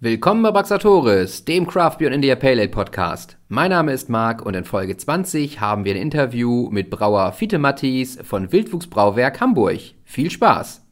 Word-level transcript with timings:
Willkommen 0.00 0.44
bei 0.44 0.52
Baxatoris, 0.52 1.44
dem 1.44 1.66
Craft 1.66 1.96
Beer 1.98 2.12
India 2.12 2.36
Pale 2.36 2.60
Ale 2.60 2.68
Podcast. 2.68 3.36
Mein 3.48 3.70
Name 3.70 3.92
ist 3.92 4.08
Marc 4.08 4.46
und 4.46 4.54
in 4.54 4.62
Folge 4.62 4.96
20 4.96 5.60
haben 5.60 5.84
wir 5.84 5.92
ein 5.92 6.00
Interview 6.00 6.70
mit 6.70 6.88
Brauer 6.88 7.32
Fiete 7.32 7.58
Mattis 7.58 8.16
von 8.22 8.52
Wildwuchs 8.52 8.86
Brauwerk 8.86 9.40
Hamburg. 9.40 9.80
Viel 10.04 10.30
Spaß! 10.30 10.84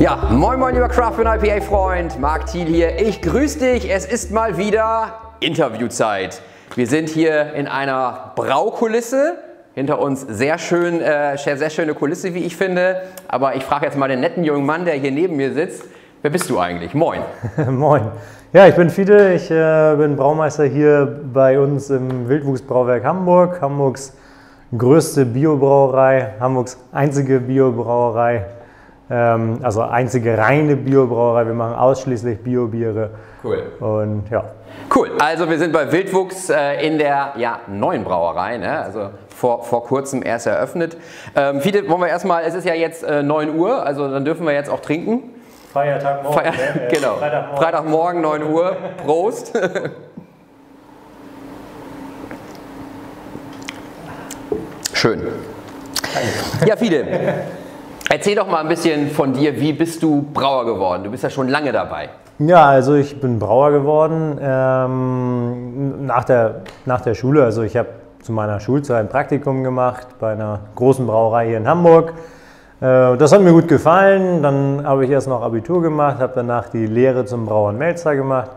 Ja, 0.00 0.30
moin 0.30 0.58
moin 0.58 0.74
lieber 0.74 0.88
Craft 0.88 1.18
IPA 1.18 1.60
Freund, 1.60 2.18
Marc 2.18 2.46
Thiel 2.46 2.64
hier. 2.64 2.98
Ich 2.98 3.20
grüße 3.20 3.58
dich, 3.58 3.90
es 3.90 4.06
ist 4.06 4.30
mal 4.30 4.56
wieder 4.56 5.27
Interviewzeit. 5.40 6.42
Wir 6.74 6.86
sind 6.86 7.08
hier 7.08 7.54
in 7.54 7.66
einer 7.66 8.32
Braukulisse. 8.36 9.38
Hinter 9.74 10.00
uns 10.00 10.22
sehr 10.22 10.58
schön, 10.58 11.00
äh, 11.00 11.36
sehr 11.36 11.70
schöne 11.70 11.94
Kulisse, 11.94 12.34
wie 12.34 12.44
ich 12.44 12.56
finde. 12.56 13.02
Aber 13.28 13.54
ich 13.54 13.64
frage 13.64 13.86
jetzt 13.86 13.96
mal 13.96 14.08
den 14.08 14.20
netten 14.20 14.42
jungen 14.44 14.66
Mann, 14.66 14.84
der 14.84 14.94
hier 14.94 15.12
neben 15.12 15.36
mir 15.36 15.52
sitzt. 15.52 15.84
Wer 16.22 16.30
bist 16.30 16.50
du 16.50 16.58
eigentlich? 16.58 16.94
Moin. 16.94 17.20
Moin. 17.70 18.02
Ja, 18.52 18.66
ich 18.66 18.74
bin 18.74 18.90
Fide. 18.90 19.34
Ich 19.34 19.50
äh, 19.50 19.94
bin 19.96 20.16
Braumeister 20.16 20.64
hier 20.64 21.20
bei 21.32 21.60
uns 21.60 21.90
im 21.90 22.28
Wildwuchsbrauwerk 22.28 23.04
Hamburg. 23.04 23.60
Hamburgs 23.60 24.14
größte 24.76 25.24
Biobrauerei, 25.24 26.34
Hamburgs 26.40 26.78
einzige 26.92 27.40
Biobrauerei. 27.40 28.44
Ähm, 29.10 29.60
also 29.62 29.82
einzige 29.82 30.36
reine 30.36 30.76
Biobrauerei. 30.76 31.46
Wir 31.46 31.54
machen 31.54 31.76
ausschließlich 31.76 32.42
Biobiere. 32.42 33.10
Cool. 33.42 33.62
Und 33.80 34.28
ja. 34.30 34.44
Cool, 34.94 35.12
also 35.18 35.48
wir 35.48 35.58
sind 35.58 35.72
bei 35.72 35.90
Wildwuchs 35.92 36.50
äh, 36.50 36.86
in 36.86 36.98
der 36.98 37.32
ja, 37.36 37.60
neuen 37.66 38.04
Brauerei, 38.04 38.58
ne? 38.58 38.80
also 38.80 39.10
vor, 39.34 39.64
vor 39.64 39.84
kurzem 39.84 40.22
erst 40.22 40.46
eröffnet. 40.46 40.96
Ähm, 41.36 41.60
Fiete, 41.60 41.88
wollen 41.88 42.00
wir 42.00 42.08
erstmal, 42.08 42.42
es 42.44 42.54
ist 42.54 42.64
ja 42.64 42.74
jetzt 42.74 43.04
äh, 43.04 43.22
9 43.22 43.54
Uhr, 43.56 43.84
also 43.84 44.10
dann 44.10 44.24
dürfen 44.24 44.46
wir 44.46 44.52
jetzt 44.54 44.70
auch 44.70 44.80
trinken. 44.80 45.34
Feiertag 45.72 46.22
morgen. 46.24 46.36
Feier? 46.38 46.52
Äh, 46.52 46.88
genau, 46.94 47.16
Freitagmorgen. 47.16 47.56
Freitagmorgen 47.62 48.20
9 48.22 48.42
Uhr, 48.50 48.76
Prost. 49.04 49.52
Schön. 54.94 55.22
Ja, 56.66 56.76
Fiete, 56.76 57.06
erzähl 58.08 58.34
doch 58.34 58.48
mal 58.48 58.60
ein 58.60 58.68
bisschen 58.68 59.10
von 59.10 59.32
dir, 59.32 59.60
wie 59.60 59.72
bist 59.72 60.02
du 60.02 60.26
Brauer 60.32 60.64
geworden? 60.66 61.04
Du 61.04 61.10
bist 61.10 61.22
ja 61.22 61.30
schon 61.30 61.48
lange 61.48 61.72
dabei. 61.72 62.10
Ja, 62.38 62.66
also 62.66 62.94
ich 62.94 63.20
bin 63.20 63.38
Brauer 63.38 63.72
geworden 63.72 64.38
ähm, 64.40 66.06
nach, 66.06 66.24
der, 66.24 66.62
nach 66.86 67.00
der 67.00 67.14
Schule. 67.14 67.42
Also 67.42 67.62
ich 67.62 67.76
habe 67.76 67.88
zu 68.22 68.32
meiner 68.32 68.60
Schulzeit 68.60 69.00
ein 69.00 69.08
Praktikum 69.08 69.64
gemacht 69.64 70.06
bei 70.20 70.32
einer 70.32 70.60
großen 70.76 71.06
Brauerei 71.06 71.48
hier 71.48 71.56
in 71.56 71.66
Hamburg. 71.66 72.12
Äh, 72.80 73.16
das 73.16 73.32
hat 73.32 73.40
mir 73.40 73.52
gut 73.52 73.66
gefallen. 73.66 74.42
Dann 74.42 74.82
habe 74.84 75.04
ich 75.04 75.10
erst 75.10 75.28
noch 75.28 75.42
Abitur 75.42 75.82
gemacht, 75.82 76.20
habe 76.20 76.32
danach 76.36 76.68
die 76.68 76.86
Lehre 76.86 77.24
zum 77.24 77.44
Brauer 77.44 77.70
und 77.70 77.78
Melzer 77.78 78.14
gemacht, 78.14 78.50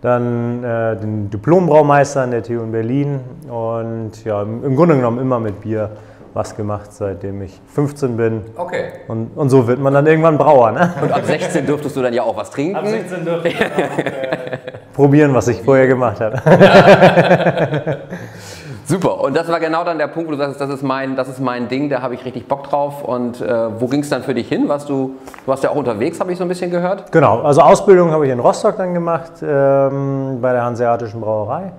dann 0.00 0.62
äh, 0.62 0.96
den 0.96 1.30
Diplombraumeister 1.30 2.22
an 2.22 2.30
der 2.30 2.42
TU 2.42 2.62
in 2.62 2.70
Berlin 2.70 3.20
und 3.48 4.24
ja, 4.24 4.42
im, 4.42 4.64
im 4.64 4.76
Grunde 4.76 4.94
genommen 4.96 5.18
immer 5.18 5.40
mit 5.40 5.60
Bier 5.60 5.90
was 6.34 6.56
gemacht, 6.56 6.92
seitdem 6.92 7.40
ich 7.42 7.60
15 7.74 8.16
bin. 8.16 8.42
Okay. 8.56 8.92
Und, 9.06 9.30
und 9.36 9.50
so 9.50 9.68
wird 9.68 9.78
man 9.78 9.94
dann 9.94 10.06
irgendwann 10.06 10.36
Brauer. 10.36 10.72
Ne? 10.72 10.92
Und 11.00 11.12
ab 11.12 11.24
16 11.24 11.64
durftest 11.64 11.96
du 11.96 12.02
dann 12.02 12.12
ja 12.12 12.24
auch 12.24 12.36
was 12.36 12.50
trinken. 12.50 12.76
dürfte 13.24 13.48
ich 13.48 13.56
auch, 13.56 13.98
äh, 13.98 14.58
probieren, 14.92 15.32
was 15.32 15.46
ich 15.48 15.62
vorher 15.62 15.86
gemacht 15.86 16.20
habe. 16.20 16.42
Super, 18.86 19.20
und 19.20 19.34
das 19.34 19.48
war 19.48 19.60
genau 19.60 19.82
dann 19.82 19.96
der 19.96 20.08
Punkt, 20.08 20.28
wo 20.28 20.32
du 20.32 20.38
sagst, 20.38 20.60
das 20.60 20.68
ist 20.68 20.82
mein, 20.82 21.16
das 21.16 21.28
ist 21.28 21.40
mein 21.40 21.68
Ding, 21.68 21.88
da 21.88 22.02
habe 22.02 22.14
ich 22.14 22.24
richtig 22.24 22.48
Bock 22.48 22.68
drauf. 22.68 23.02
Und 23.02 23.40
äh, 23.40 23.80
wo 23.80 23.86
ging 23.86 24.00
es 24.00 24.10
dann 24.10 24.22
für 24.22 24.34
dich 24.34 24.48
hin? 24.48 24.68
Warst 24.68 24.90
du, 24.90 25.14
du 25.24 25.46
warst 25.46 25.62
ja 25.62 25.70
auch 25.70 25.76
unterwegs, 25.76 26.20
habe 26.20 26.32
ich 26.32 26.38
so 26.38 26.44
ein 26.44 26.48
bisschen 26.48 26.70
gehört. 26.70 27.10
Genau, 27.10 27.40
also 27.40 27.62
Ausbildung 27.62 28.10
habe 28.10 28.26
ich 28.26 28.32
in 28.32 28.40
Rostock 28.40 28.76
dann 28.76 28.92
gemacht, 28.92 29.32
ähm, 29.42 30.38
bei 30.42 30.52
der 30.52 30.64
Hanseatischen 30.64 31.20
Brauerei. 31.22 31.72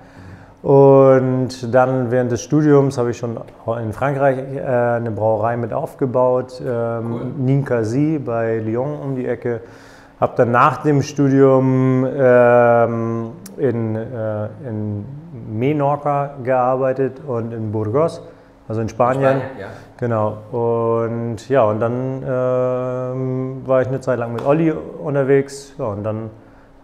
Und 0.65 1.75
dann 1.75 2.09
während 2.09 2.31
des 2.31 2.41
Studiums 2.41 2.97
habe 2.97 3.11
ich 3.11 3.17
schon 3.17 3.37
in 3.79 3.93
Frankreich 3.93 4.39
äh, 4.39 4.61
eine 4.61 5.11
Brauerei 5.11 5.57
mit 5.57 5.71
aufgebaut, 5.71 6.59
ähm, 6.59 7.13
Cool. 7.13 7.21
Ninkasi 7.37 8.17
bei 8.17 8.57
Lyon 8.57 8.97
um 8.97 9.15
die 9.15 9.27
Ecke. 9.27 9.61
Habe 10.19 10.33
dann 10.37 10.49
nach 10.49 10.81
dem 10.81 11.03
Studium 11.03 12.07
ähm, 12.11 13.33
in, 13.57 13.95
äh, 13.95 14.45
in 14.67 15.05
Menorca 15.51 16.31
gearbeitet 16.43 17.21
und 17.27 17.53
in 17.53 17.71
Burgos, 17.71 18.23
also 18.67 18.81
in 18.81 18.89
Spanien. 18.89 19.41
Spanien, 19.41 19.59
ja. 19.59 19.67
Genau. 19.97 20.37
Und 20.51 21.47
ja, 21.47 21.63
und 21.65 21.79
dann 21.79 22.23
ähm, 22.27 23.61
war 23.67 23.83
ich 23.83 23.87
eine 23.87 24.01
Zeit 24.01 24.17
lang 24.17 24.33
mit 24.33 24.43
Olli 24.43 24.71
unterwegs. 24.71 25.75
Ja, 25.77 25.85
und 25.85 26.03
dann 26.03 26.31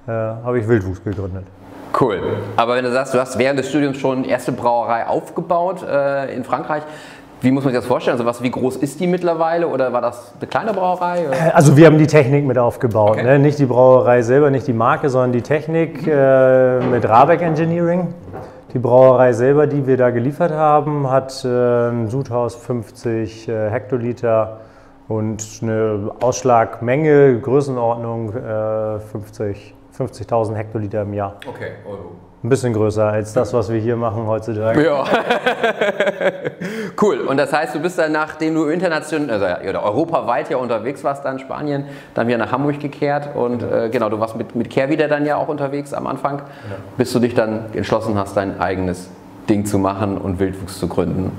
äh, 0.05 0.11
habe 0.11 0.59
ich 0.59 0.67
Wildwuchs 0.67 1.03
gegründet. 1.03 1.45
Cool. 1.99 2.19
Aber 2.55 2.75
wenn 2.75 2.85
du 2.85 2.91
sagst, 2.91 3.13
du 3.13 3.19
hast 3.19 3.37
während 3.37 3.59
des 3.59 3.69
Studiums 3.69 3.97
schon 3.97 4.23
erste 4.23 4.51
Brauerei 4.51 5.07
aufgebaut 5.07 5.83
äh, 5.87 6.33
in 6.33 6.43
Frankreich, 6.43 6.83
wie 7.41 7.49
muss 7.51 7.63
man 7.63 7.73
sich 7.73 7.79
das 7.81 7.87
vorstellen? 7.87 8.13
Also 8.13 8.25
was, 8.25 8.43
wie 8.43 8.51
groß 8.51 8.75
ist 8.77 8.99
die 8.99 9.07
mittlerweile? 9.07 9.67
Oder 9.67 9.91
war 9.93 10.01
das 10.01 10.33
eine 10.39 10.47
kleine 10.47 10.73
Brauerei? 10.73 11.27
Oder? 11.27 11.55
Also 11.55 11.75
wir 11.75 11.87
haben 11.87 11.97
die 11.97 12.05
Technik 12.07 12.45
mit 12.45 12.57
aufgebaut, 12.59 13.11
Okay. 13.13 13.23
ne? 13.23 13.39
nicht 13.39 13.57
die 13.57 13.65
Brauerei 13.65 14.21
selber, 14.21 14.51
nicht 14.51 14.67
die 14.67 14.73
Marke, 14.73 15.09
sondern 15.09 15.31
die 15.31 15.41
Technik 15.41 16.05
äh, 16.07 16.79
mit 16.81 17.07
Rabeck 17.07 17.41
Engineering. 17.41 18.13
Die 18.73 18.79
Brauerei 18.79 19.33
selber, 19.33 19.65
die 19.67 19.85
wir 19.87 19.97
da 19.97 20.11
geliefert 20.11 20.51
haben, 20.51 21.09
hat 21.09 21.43
äh, 21.43 21.47
ein 21.89 22.09
Sudhaus 22.09 22.55
50 22.55 23.49
äh, 23.49 23.69
Hektoliter 23.69 24.59
und 25.07 25.43
eine 25.61 26.11
Ausschlagmenge, 26.21 27.39
Größenordnung 27.39 28.33
äh, 28.35 28.99
50 28.99 29.73
50.000 29.97 30.55
Hektoliter 30.55 31.01
im 31.01 31.13
Jahr. 31.13 31.35
Okay, 31.47 31.71
Euro. 31.85 32.11
Ein 32.43 32.49
bisschen 32.49 32.73
größer 32.73 33.05
als 33.05 33.33
das, 33.33 33.53
was 33.53 33.71
wir 33.71 33.79
hier 33.79 33.95
machen 33.95 34.25
heutzutage. 34.25 34.83
Ja. 34.83 35.03
cool. 37.01 37.19
Und 37.19 37.37
das 37.37 37.53
heißt, 37.53 37.75
du 37.75 37.79
bist 37.79 37.99
dann, 37.99 38.13
nachdem 38.13 38.55
du 38.55 38.65
international 38.65 39.29
also, 39.29 39.45
ja, 39.45 39.69
oder 39.69 39.83
europaweit 39.83 40.49
ja 40.49 40.57
unterwegs 40.57 41.03
warst, 41.03 41.23
dann 41.23 41.33
in 41.33 41.39
Spanien, 41.39 41.85
dann 42.15 42.27
wieder 42.27 42.39
nach 42.39 42.51
Hamburg 42.51 42.79
gekehrt. 42.79 43.35
Und 43.35 43.61
äh, 43.61 43.89
genau, 43.91 44.09
du 44.09 44.19
warst 44.19 44.35
mit, 44.37 44.55
mit 44.55 44.71
Care 44.71 44.89
wieder 44.89 45.07
dann 45.07 45.23
ja 45.23 45.35
auch 45.35 45.49
unterwegs 45.49 45.93
am 45.93 46.07
Anfang, 46.07 46.41
bis 46.97 47.13
du 47.13 47.19
dich 47.19 47.35
dann 47.35 47.65
entschlossen 47.73 48.17
hast, 48.17 48.35
dein 48.35 48.59
eigenes 48.59 49.11
Ding 49.47 49.65
zu 49.65 49.77
machen 49.77 50.17
und 50.17 50.39
Wildwuchs 50.39 50.79
zu 50.79 50.87
gründen. 50.87 51.31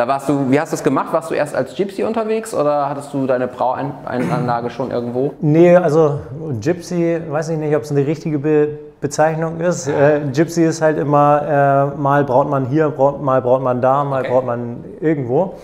Da 0.00 0.08
warst 0.08 0.30
du, 0.30 0.50
wie 0.50 0.58
hast 0.58 0.72
du 0.72 0.76
es 0.76 0.82
gemacht? 0.82 1.12
Warst 1.12 1.30
du 1.30 1.34
erst 1.34 1.54
als 1.54 1.74
Gypsy 1.74 2.04
unterwegs 2.04 2.54
oder 2.54 2.88
hattest 2.88 3.12
du 3.12 3.26
deine 3.26 3.46
Brauanlage 3.46 4.70
schon 4.70 4.90
irgendwo? 4.90 5.34
Nee, 5.42 5.76
also 5.76 6.20
Gypsy, 6.58 7.20
weiß 7.28 7.50
ich 7.50 7.58
nicht, 7.58 7.76
ob 7.76 7.82
es 7.82 7.90
eine 7.90 8.06
richtige 8.06 8.38
Be 8.38 8.78
Bezeichnung 9.02 9.60
ist. 9.60 9.88
Äh, 9.88 10.20
Gypsy 10.32 10.64
ist 10.64 10.80
halt 10.80 10.96
immer, 10.96 11.92
äh, 11.94 12.00
mal 12.00 12.24
braut 12.24 12.48
man 12.48 12.64
hier, 12.64 12.88
braut, 12.88 13.22
mal 13.22 13.42
braut 13.42 13.60
man 13.60 13.82
da, 13.82 14.02
mal 14.04 14.22
Okay. 14.22 14.30
braut 14.30 14.46
man 14.46 14.84
irgendwo. 15.02 15.56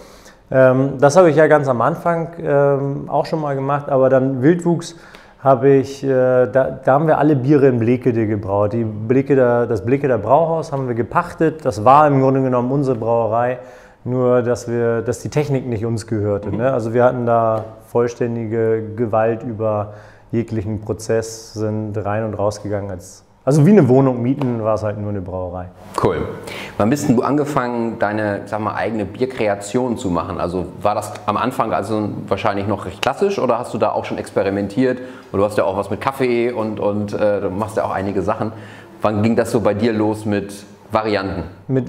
Ähm, 0.51 0.99
das 1.01 1.17
habe 1.17 1.31
ich 1.31 1.37
ja 1.37 1.47
ganz 1.47 1.67
am 1.67 1.81
Anfang 1.81 2.29
ähm, 2.39 3.09
auch 3.09 3.25
schon 3.25 3.41
mal 3.41 3.55
gemacht, 3.55 3.89
aber 3.89 4.11
dann 4.11 4.43
Wildwuchs 4.43 4.97
habe 5.43 5.69
ich, 5.71 6.05
äh, 6.05 6.09
da, 6.47 6.79
da 6.85 6.93
haben 6.93 7.07
wir 7.07 7.17
alle 7.19 7.37
Biere 7.37 7.69
in 7.69 7.79
Blekede 7.79 8.27
gebraut. 8.27 8.75
Die 8.75 8.85
Blekeder, 8.85 9.67
das 9.67 9.85
Bleketer 9.85 10.19
Brauhaus 10.19 10.73
haben 10.73 10.89
wir 10.89 10.95
gepachtet. 10.95 11.65
Das 11.65 11.87
war 11.87 12.07
im 12.07 12.21
Grunde 12.21 12.43
genommen 12.43 12.73
unsere 12.73 12.97
Brauerei, 12.97 13.59
nur 14.06 14.43
dass, 14.43 14.69
wir, 14.69 15.03
dass 15.03 15.21
die 15.21 15.28
Technik 15.28 15.67
nicht 15.67 15.84
uns 15.84 16.06
gehörte. 16.06 16.55
Ne? 16.55 16.72
Also 16.72 16.94
wir 16.94 17.05
hatten 17.05 17.27
da 17.27 17.65
vollständige 17.89 18.94
Gewalt 18.97 19.43
über 19.43 19.94
jeglichen 20.33 20.81
Prozess, 20.81 21.55
sind 21.55 21.97
rein 21.99 22.25
und 22.25 22.34
rausgegangen. 22.34 22.91
Als, 22.91 23.25
also 23.45 23.65
wie 23.66 23.71
eine 23.71 23.89
Wohnung 23.89 24.22
mieten, 24.22 24.62
war 24.62 24.75
es 24.75 24.83
halt 24.83 24.99
nur 24.99 25.11
eine 25.11 25.21
Brauerei. 25.21 25.66
Cool. 26.03 26.28
Wann 26.78 26.91
bist 26.91 27.09
denn 27.09 27.16
du 27.16 27.22
angefangen, 27.22 27.98
deine 27.98 28.42
sag 28.47 28.60
mal, 28.60 28.75
eigene 28.75 29.04
Bierkreation 29.04 29.97
zu 29.97 30.10
machen? 30.10 30.39
Also 30.39 30.66
war 30.83 30.95
das 30.95 31.13
am 31.27 31.36
Anfang 31.36 31.72
also 31.72 32.09
wahrscheinlich 32.28 32.66
noch 32.66 32.86
recht 32.86 33.03
klassisch 33.03 33.39
oder 33.39 33.59
hast 33.59 33.72
du 33.75 33.78
da 33.78 33.91
auch 33.91 34.04
schon 34.04 34.19
experimentiert? 34.19 35.01
Und 35.33 35.39
du 35.39 35.45
hast 35.45 35.59
ja 35.59 35.65
auch 35.65 35.77
was 35.77 35.91
mit 35.91 36.01
Kaffee 36.01 36.53
und, 36.53 36.81
und 36.81 37.13
äh, 37.13 37.41
du 37.41 37.51
machst 37.51 37.77
ja 37.77 37.84
auch 37.84 37.92
einige 37.92 38.22
Sachen. 38.22 38.53
Wann 39.03 39.22
ging 39.22 39.36
das 39.36 39.51
so 39.51 39.60
bei 39.60 39.75
dir 39.75 39.92
los 39.92 40.25
mit 40.25 40.53
Varianten? 40.91 41.45
Mit, 41.69 41.86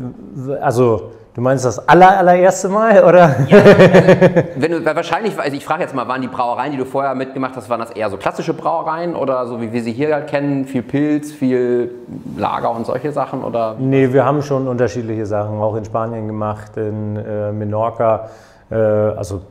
also 0.61 1.11
du 1.37 1.43
meinst 1.43 1.65
das 1.65 1.87
aller, 1.87 2.17
allererste 2.17 2.67
Mal, 2.67 3.03
oder? 3.03 3.35
Wenn 4.55 4.71
du, 4.71 4.83
wahrscheinlich, 4.83 5.39
also 5.39 5.55
ich 5.55 5.63
frage 5.63 5.83
jetzt 5.83 5.93
mal, 5.93 6.07
waren 6.07 6.21
die 6.21 6.27
Brauereien, 6.27 6.71
die 6.71 6.79
du 6.79 6.85
vorher 6.85 7.13
mitgemacht 7.13 7.55
hast, 7.55 7.69
waren 7.69 7.79
das 7.79 7.91
eher 7.91 8.09
so 8.09 8.17
klassische 8.17 8.55
Brauereien 8.55 9.15
oder 9.15 9.45
so 9.45 9.61
wie 9.61 9.71
wir 9.71 9.83
sie 9.83 9.91
hier 9.93 10.15
halt 10.15 10.27
kennen, 10.27 10.65
viel 10.65 10.81
Pilz, 10.81 11.31
viel 11.31 11.91
Lager 12.35 12.71
und 12.71 12.87
solche 12.87 13.11
Sachen? 13.11 13.43
Oder? 13.43 13.75
Nee, 13.77 14.11
wir 14.11 14.25
haben 14.25 14.41
schon 14.41 14.67
unterschiedliche 14.67 15.27
Sachen 15.27 15.61
auch 15.61 15.75
in 15.75 15.85
Spanien 15.85 16.25
gemacht, 16.25 16.75
in 16.75 17.17
äh, 17.17 17.51
Menorca. 17.51 18.29
Äh, 18.71 18.75
also 18.75 19.41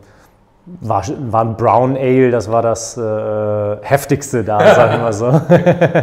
war, 0.80 1.04
war 1.30 1.42
ein 1.42 1.56
Brown 1.56 1.96
Ale, 1.96 2.32
das 2.32 2.50
war 2.50 2.62
das 2.62 2.96
äh, 2.96 3.76
heftigste 3.82 4.42
da, 4.42 4.74
sagen 4.74 5.04
wir 5.04 5.12
so. 5.12 5.26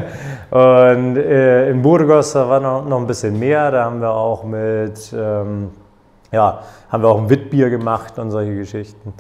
Und 0.54 1.18
äh, 1.18 1.72
in 1.72 1.82
Burgos, 1.82 2.34
da 2.34 2.48
war 2.48 2.60
noch, 2.60 2.86
noch 2.86 3.00
ein 3.00 3.08
bisschen 3.08 3.40
mehr. 3.40 3.72
Da 3.72 3.86
haben 3.86 4.00
wir 4.00 4.12
auch 4.12 4.44
mit, 4.44 5.12
ähm, 5.12 5.72
ja, 6.32 6.60
haben 6.92 7.02
wir 7.02 7.10
auch 7.10 7.18
ein 7.18 7.28
Witbier 7.28 7.72
gemacht 7.72 8.20
und 8.20 8.30
solche 8.30 8.54
Geschichten. 8.54 9.16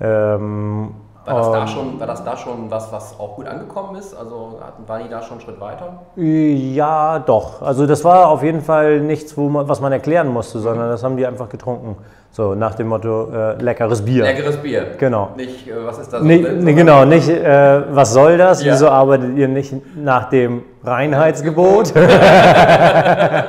Ähm, 0.00 0.94
war 1.28 1.38
das, 1.38 1.52
da 1.52 1.66
schon, 1.66 2.00
war 2.00 2.06
das 2.06 2.24
da 2.24 2.36
schon 2.36 2.70
was, 2.70 2.92
was 2.92 3.18
auch 3.18 3.36
gut 3.36 3.46
angekommen 3.46 3.96
ist? 3.96 4.14
Also 4.14 4.58
waren 4.86 5.02
die 5.02 5.08
da 5.08 5.22
schon 5.22 5.38
einen 5.38 5.40
Schritt 5.40 5.60
weiter? 5.60 6.00
Ja, 6.16 7.18
doch. 7.18 7.62
Also 7.62 7.86
das 7.86 8.04
war 8.04 8.28
auf 8.28 8.42
jeden 8.42 8.62
Fall 8.62 9.00
nichts, 9.00 9.36
wo 9.36 9.48
man, 9.48 9.68
was 9.68 9.80
man 9.80 9.92
erklären 9.92 10.28
musste, 10.28 10.58
sondern 10.58 10.88
das 10.88 11.04
haben 11.04 11.16
die 11.16 11.26
einfach 11.26 11.48
getrunken. 11.48 11.96
So 12.30 12.54
nach 12.54 12.74
dem 12.74 12.88
Motto, 12.88 13.30
äh, 13.32 13.62
leckeres 13.62 14.04
Bier. 14.04 14.22
Leckeres 14.22 14.58
Bier. 14.58 14.86
Genau. 14.98 15.30
Nicht, 15.36 15.66
äh, 15.66 15.72
was 15.84 15.98
ist 15.98 16.12
das? 16.12 16.22
Nee, 16.22 16.38
nee, 16.38 16.74
genau, 16.74 17.04
nicht, 17.04 17.28
äh, 17.28 17.94
was 17.94 18.12
soll 18.12 18.36
das? 18.36 18.62
Ja. 18.62 18.72
Wieso 18.72 18.88
arbeitet 18.88 19.36
ihr 19.36 19.48
nicht 19.48 19.74
nach 19.96 20.28
dem 20.28 20.62
Reinheitsgebot? 20.84 21.92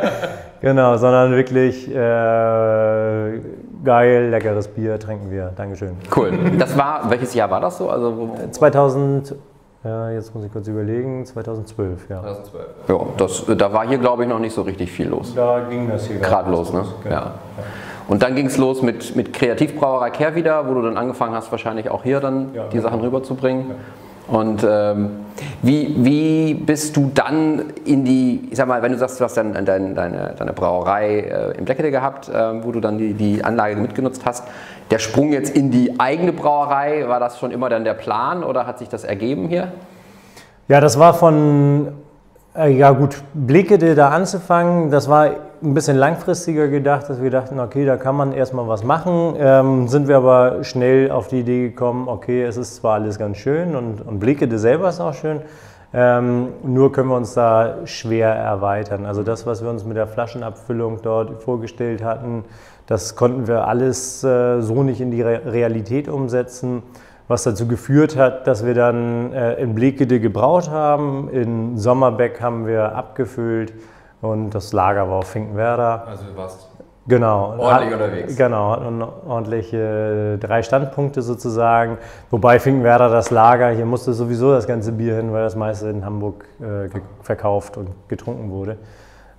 genau, 0.62 0.98
sondern 0.98 1.36
wirklich 1.36 1.94
äh, 1.94 3.40
geil, 3.84 4.30
leckeres 4.30 4.68
Bier 4.68 5.00
trinken 5.00 5.32
wir. 5.32 5.52
Dankeschön. 5.56 5.98
Cool. 6.16 6.32
Das 6.58 6.78
war, 6.78 7.10
welches 7.10 7.34
Jahr 7.34 7.50
war 7.50 7.62
das 7.62 7.78
so? 7.78 7.90
Also, 7.90 8.36
2000, 8.52 9.36
ja, 9.84 10.12
jetzt 10.12 10.34
muss 10.36 10.44
ich 10.44 10.52
kurz 10.52 10.68
überlegen, 10.68 11.26
2012, 11.26 12.10
ja. 12.10 12.22
2012. 12.22 12.66
Ja, 12.88 13.00
das, 13.18 13.46
da 13.58 13.74
war 13.74 13.88
hier, 13.88 13.98
glaube 13.98 14.24
ich, 14.24 14.30
noch 14.30 14.40
nicht 14.40 14.54
so 14.54 14.64
richtig 14.64 14.92
viel 14.92 15.08
los. 15.08 15.34
Da 15.36 15.62
ging 15.70 15.90
das 15.90 16.08
hier 16.08 16.20
gerade 16.20 16.52
los, 16.52 16.74
ne? 16.74 16.84
Genau. 17.04 17.16
Ja. 17.16 17.34
Und 18.08 18.24
dann 18.24 18.36
ging 18.36 18.48
es 18.48 18.58
los 18.58 18.82
mit, 18.82 19.16
mit 19.16 19.34
Kreativbrauerei 19.34 20.10
Kehr 20.10 20.34
wieder, 20.34 20.68
wo 20.68 20.74
du 20.74 20.82
dann 20.82 20.98
angefangen 20.98 21.36
hast, 21.36 21.52
wahrscheinlich 21.52 21.92
auch 21.92 22.04
hier 22.04 22.20
dann 22.20 22.56
ja, 22.56 22.66
die 22.66 22.78
genau. 22.78 22.90
Sachen 22.90 23.02
rüberzubringen. 23.02 23.72
Und 24.30 24.64
ähm, 24.64 25.10
wie, 25.64 25.96
wie 25.98 26.54
bist 26.54 26.96
du 26.96 27.10
dann 27.14 27.74
in 27.86 28.06
die, 28.06 28.48
ich 28.52 28.58
sag 28.58 28.68
mal, 28.68 28.82
wenn 28.84 28.92
du 28.92 28.98
sagst, 28.98 29.20
du 29.20 29.24
hast 29.24 29.38
dann 29.38 29.54
dein, 29.66 29.96
deine, 29.96 30.36
deine 30.38 30.54
Brauerei 30.54 31.20
äh, 31.20 31.58
im 31.58 31.66
Deckede 31.66 31.90
gehabt, 31.90 32.30
äh, 32.30 32.64
wo 32.64 32.72
du 32.72 32.80
dann 32.80 32.98
die, 32.98 33.14
die 33.14 33.44
Anlage 33.44 33.76
mitgenutzt 33.76 34.26
hast, 34.26 34.44
der 34.92 35.00
Sprung 35.00 35.32
jetzt 35.32 35.56
in 35.56 35.72
die 35.72 36.00
eigene 36.00 36.32
Brauerei, 36.32 37.08
war 37.08 37.20
das 37.20 37.40
schon 37.40 37.52
immer 37.52 37.70
dann 37.70 37.84
der 37.84 37.96
Plan 37.96 38.44
oder 38.44 38.68
hat 38.68 38.78
sich 38.80 38.90
das 38.90 39.04
ergeben 39.04 39.48
hier? 39.48 39.72
Ja, 40.68 40.80
das 40.80 41.00
war 41.00 41.16
von, 41.16 41.88
äh, 42.56 42.72
ja 42.72 42.92
gut, 42.92 43.24
Blickede 43.34 43.96
da 43.96 44.10
anzufangen, 44.10 44.92
das 44.92 45.10
war 45.10 45.32
ein 45.62 45.74
bisschen 45.74 45.98
langfristiger 45.98 46.68
gedacht, 46.68 47.10
dass 47.10 47.22
wir 47.22 47.30
dachten, 47.30 47.60
okay, 47.60 47.86
da 47.86 47.98
kann 47.98 48.16
man 48.16 48.32
erstmal 48.32 48.68
was 48.68 48.84
machen. 48.84 49.36
Ähm, 49.38 49.88
sind 49.88 50.08
wir 50.08 50.18
aber 50.18 50.64
schnell 50.64 51.12
auf 51.12 51.28
die 51.28 51.42
Idee 51.42 51.70
gekommen, 51.70 52.08
okay, 52.08 52.44
es 52.44 52.58
ist 52.58 52.76
zwar 52.78 52.96
alles 52.96 53.20
ganz 53.20 53.38
schön 53.38 53.76
und, 53.76 54.02
und 54.02 54.20
Blickede 54.20 54.58
selber 54.58 54.90
ist 54.90 55.00
auch 55.00 55.14
schön, 55.14 55.42
ähm, 55.94 56.50
nur 56.64 56.92
können 56.92 57.10
wir 57.10 57.18
uns 57.18 57.34
da 57.34 57.86
schwer 57.86 58.30
erweitern. 58.30 59.06
Also 59.06 59.24
das, 59.24 59.46
was 59.46 59.64
wir 59.64 59.70
uns 59.70 59.84
mit 59.84 59.98
der 59.98 60.08
Flaschenabfüllung 60.08 61.00
dort 61.02 61.42
vorgestellt 61.42 62.04
hatten, 62.04 62.46
das 62.88 63.16
konnten 63.16 63.48
wir 63.48 63.68
alles 63.68 64.24
äh, 64.24 64.62
so 64.62 64.84
nicht 64.84 65.02
in 65.02 65.12
die 65.12 65.22
Re 65.22 65.42
Realität 65.46 66.08
umsetzen, 66.08 66.84
was 67.28 67.44
dazu 67.44 67.68
geführt 67.68 68.18
hat, 68.18 68.48
dass 68.48 68.66
wir 68.66 68.74
dann 68.74 69.34
äh, 69.34 69.56
in 69.56 69.76
Blekede 69.76 70.20
gebraut 70.20 70.70
haben, 70.70 71.30
in 71.32 71.78
Sommerbeck 71.78 72.42
haben 72.42 72.66
wir 72.66 72.96
abgefüllt 72.96 73.74
und 74.22 74.50
das 74.52 74.74
Lager 74.74 75.10
war 75.10 75.18
auf 75.18 75.28
Finkenwerder. 75.28 76.06
Also 76.08 76.26
du 76.26 76.38
warst 76.38 76.70
Genau. 77.10 77.56
Ordentlich 77.58 77.94
hat, 77.94 77.94
unterwegs. 77.94 78.36
Genau, 78.38 78.72
hatten 78.72 79.02
ordentliche 79.02 80.38
drei 80.40 80.62
Standpunkte 80.62 81.24
sozusagen. 81.24 81.98
Wobei 82.30 82.60
Finkenwerder 82.60 83.10
das 83.10 83.32
Lager, 83.32 83.70
hier 83.70 83.86
musste 83.86 84.14
sowieso 84.14 84.52
das 84.52 84.68
ganze 84.68 84.92
Bier 84.92 85.16
hin, 85.16 85.34
weil 85.34 85.44
das 85.44 85.56
meiste 85.56 85.90
in 85.90 86.06
Hamburg 86.06 86.46
äh, 86.60 86.88
verkauft 87.24 87.78
und 87.78 87.90
getrunken 88.08 88.52
wurde. 88.52 88.78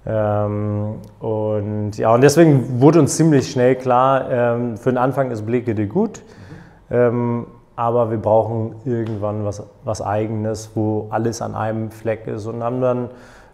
Ähm, 0.05 0.97
und 1.21 1.97
ja, 1.97 2.13
und 2.13 2.23
deswegen 2.23 2.81
wurde 2.81 2.99
uns 2.99 3.17
ziemlich 3.17 3.51
schnell 3.51 3.77
klar, 3.77 4.29
ähm, 4.31 4.77
für 4.77 4.91
den 4.91 4.99
Anfang 4.99 5.31
ist 5.31 5.47
Blekede 5.47 5.87
gut, 5.87 6.23
mhm. 6.89 6.97
ähm, 6.97 7.47
aber 7.77 8.11
wir 8.11 8.19
brauchen 8.19 8.77
irgendwann 8.85 9.45
was, 9.45 9.63
was 9.85 10.03
Eigenes, 10.03 10.71
wo 10.75 11.07
alles 11.11 11.41
an 11.43 11.55
einem 11.55 11.91
Fleck 11.91 12.27
ist 12.27 12.47
und 12.47 12.63
haben 12.63 12.81
dann 12.81 13.11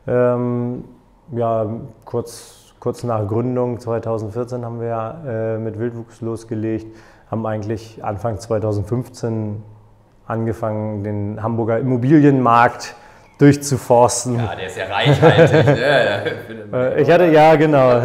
ähm, 0.06 0.84
ja, 1.32 1.66
kurz, 2.04 2.74
kurz 2.80 3.02
nach 3.04 3.26
Gründung 3.26 3.80
2014 3.80 4.64
haben 4.64 4.80
wir 4.80 5.22
äh, 5.26 5.58
mit 5.58 5.78
Wildwuchs 5.78 6.20
losgelegt, 6.20 6.86
haben 7.30 7.46
eigentlich 7.46 8.04
Anfang 8.04 8.38
2015 8.38 9.62
angefangen, 10.26 11.04
den 11.04 11.42
Hamburger 11.42 11.78
Immobilienmarkt 11.78 12.94
durchzuforsten. 13.38 14.38
Ja, 14.38 14.54
der 14.54 14.66
ist 14.66 14.76
ja 14.76 14.86
reichhaltig. 14.86 15.66
ne? 16.70 16.94
ich 16.96 17.10
hatte, 17.10 17.26
ja, 17.26 17.54
genau. 17.56 18.00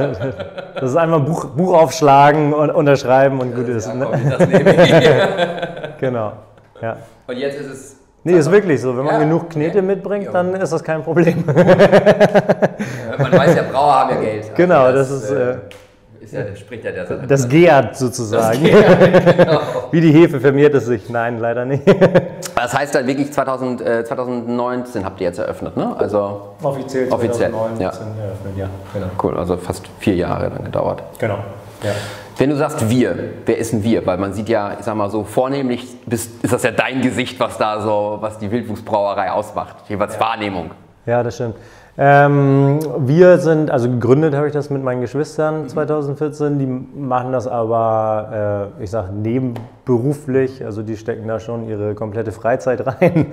Das 0.75 0.89
ist 0.91 0.95
einmal 0.95 1.21
Buch, 1.21 1.45
Buch 1.45 1.73
aufschlagen 1.73 2.53
und 2.53 2.69
unterschreiben 2.69 3.39
und 3.39 3.55
gut 3.55 3.69
ist. 3.69 3.87
Ja, 3.87 3.93
ne? 3.95 5.93
genau. 5.99 6.33
Ja. 6.81 6.97
Und 7.27 7.37
jetzt 7.37 7.61
ist 7.61 7.67
es 7.67 8.00
Nee, 8.23 8.37
ist 8.37 8.51
wirklich 8.51 8.79
so. 8.81 8.95
Wenn 8.95 9.05
man 9.05 9.15
ja, 9.15 9.19
genug 9.19 9.49
Knete 9.49 9.77
ja, 9.77 9.81
mitbringt, 9.81 10.29
dann 10.31 10.53
ist 10.53 10.71
das 10.71 10.83
kein 10.83 11.03
Problem. 11.03 11.43
man 11.45 11.55
weiß 13.31 13.55
ja, 13.55 13.63
Brauer 13.71 13.99
haben 14.01 14.09
ja 14.11 14.21
Geld. 14.21 14.51
Genau, 14.55 14.91
das, 14.91 15.09
das 15.09 15.23
ist. 15.23 15.31
Äh, 15.31 15.55
ist 16.21 16.33
ja, 16.33 16.55
spricht 16.55 16.85
ja 16.85 16.91
der 16.91 17.07
Sache. 17.07 17.25
Das 17.27 17.49
gärt 17.49 17.97
sozusagen. 17.97 18.63
Das 18.63 19.35
genau. 19.37 19.59
Wie 19.89 20.01
die 20.01 20.11
Hefe 20.11 20.39
vermehrt 20.39 20.75
es 20.75 20.85
sich. 20.85 21.09
Nein, 21.09 21.39
leider 21.39 21.65
nicht. 21.65 21.83
Das 22.53 22.77
heißt 22.77 22.93
dann 22.93 23.07
wirklich 23.07 23.33
2000, 23.33 23.81
äh, 23.81 24.03
2019 24.03 25.03
habt 25.03 25.19
ihr 25.19 25.27
jetzt 25.27 25.39
eröffnet, 25.39 25.75
ne? 25.75 25.95
Also 25.97 26.53
offiziell 26.61 27.07
2019 27.07 27.09
offiziell, 27.09 27.51
ja. 27.79 27.87
eröffnet, 28.23 28.53
ja. 28.55 28.69
Genau. 28.93 29.05
Cool, 29.23 29.35
also 29.39 29.57
fast 29.57 29.89
vier 29.97 30.13
Jahre 30.13 30.51
dann 30.51 30.65
gedauert. 30.65 31.01
Genau. 31.17 31.39
Ja. 31.81 31.89
Wenn 32.41 32.49
du 32.49 32.55
sagst 32.55 32.89
wir, 32.89 33.33
wer 33.45 33.59
ist 33.59 33.71
ein 33.71 33.83
wir? 33.83 34.03
Weil 34.07 34.17
man 34.17 34.33
sieht 34.33 34.49
ja, 34.49 34.75
ich 34.79 34.83
sag 34.83 34.95
mal 34.95 35.11
so, 35.11 35.23
vornehmlich 35.23 35.85
bist, 36.07 36.43
ist 36.43 36.51
das 36.51 36.63
ja 36.63 36.71
dein 36.71 37.03
Gesicht, 37.03 37.39
was 37.39 37.59
da 37.59 37.79
so, 37.81 38.17
was 38.19 38.39
die 38.39 38.49
Wildwuchsbrauerei 38.49 39.29
ausmacht, 39.31 39.75
jeweils 39.87 40.15
ja. 40.15 40.21
Wahrnehmung. 40.21 40.71
Ja, 41.05 41.21
das 41.21 41.35
stimmt. 41.35 41.53
Ähm, 42.03 42.79
wir 42.97 43.37
sind, 43.37 43.69
also 43.69 43.87
gegründet 43.87 44.33
habe 44.33 44.47
ich 44.47 44.53
das 44.53 44.71
mit 44.71 44.83
meinen 44.83 45.01
Geschwistern 45.01 45.69
2014, 45.69 46.55
mhm. 46.55 46.57
die 46.57 46.99
machen 46.99 47.31
das 47.31 47.45
aber, 47.45 48.71
äh, 48.79 48.83
ich 48.83 48.89
sage, 48.89 49.13
nebenberuflich, 49.13 50.65
also 50.65 50.81
die 50.81 50.97
stecken 50.97 51.27
da 51.27 51.39
schon 51.39 51.69
ihre 51.69 51.93
komplette 51.93 52.31
Freizeit 52.31 52.83
rein. 52.87 53.27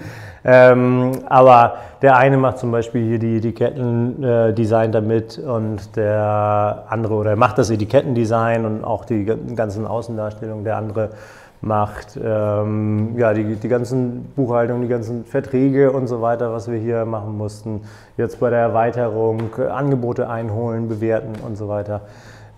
ähm, 0.45 1.13
aber 1.31 1.77
der 2.03 2.19
eine 2.19 2.37
macht 2.37 2.59
zum 2.59 2.71
Beispiel 2.71 3.09
hier 3.09 3.19
die 3.19 3.39
Etikettendesign 3.39 4.91
äh, 4.91 4.93
damit 4.93 5.39
und 5.39 5.97
der 5.97 6.85
andere, 6.91 7.15
oder 7.15 7.31
er 7.31 7.37
macht 7.37 7.57
das 7.57 7.71
Etikettendesign 7.71 8.67
und 8.67 8.85
auch 8.85 9.07
die 9.07 9.25
ganzen 9.25 9.87
Außendarstellungen, 9.87 10.65
der 10.65 10.77
andere 10.77 11.09
macht, 11.61 12.19
ähm, 12.23 13.19
ja, 13.19 13.35
die, 13.35 13.57
die 13.57 13.69
ganzen 13.69 14.33
Buchhaltungen, 14.37 14.83
die 14.83 14.89
ganzen 14.89 15.25
Verträge 15.25 15.91
und 15.91 16.07
so 16.07 16.23
weiter, 16.23 16.53
was 16.53 16.71
wir 16.71 16.79
hier 16.79 17.05
machen 17.05 17.37
mussten. 17.37 17.83
Jetzt 18.17 18.39
bei 18.39 18.51
der 18.51 18.61
Erweiterung, 18.61 19.51
Angebote 19.71 20.29
einholen, 20.29 20.89
bewerten 20.89 21.33
und 21.45 21.57
so 21.57 21.69
weiter. 21.69 22.03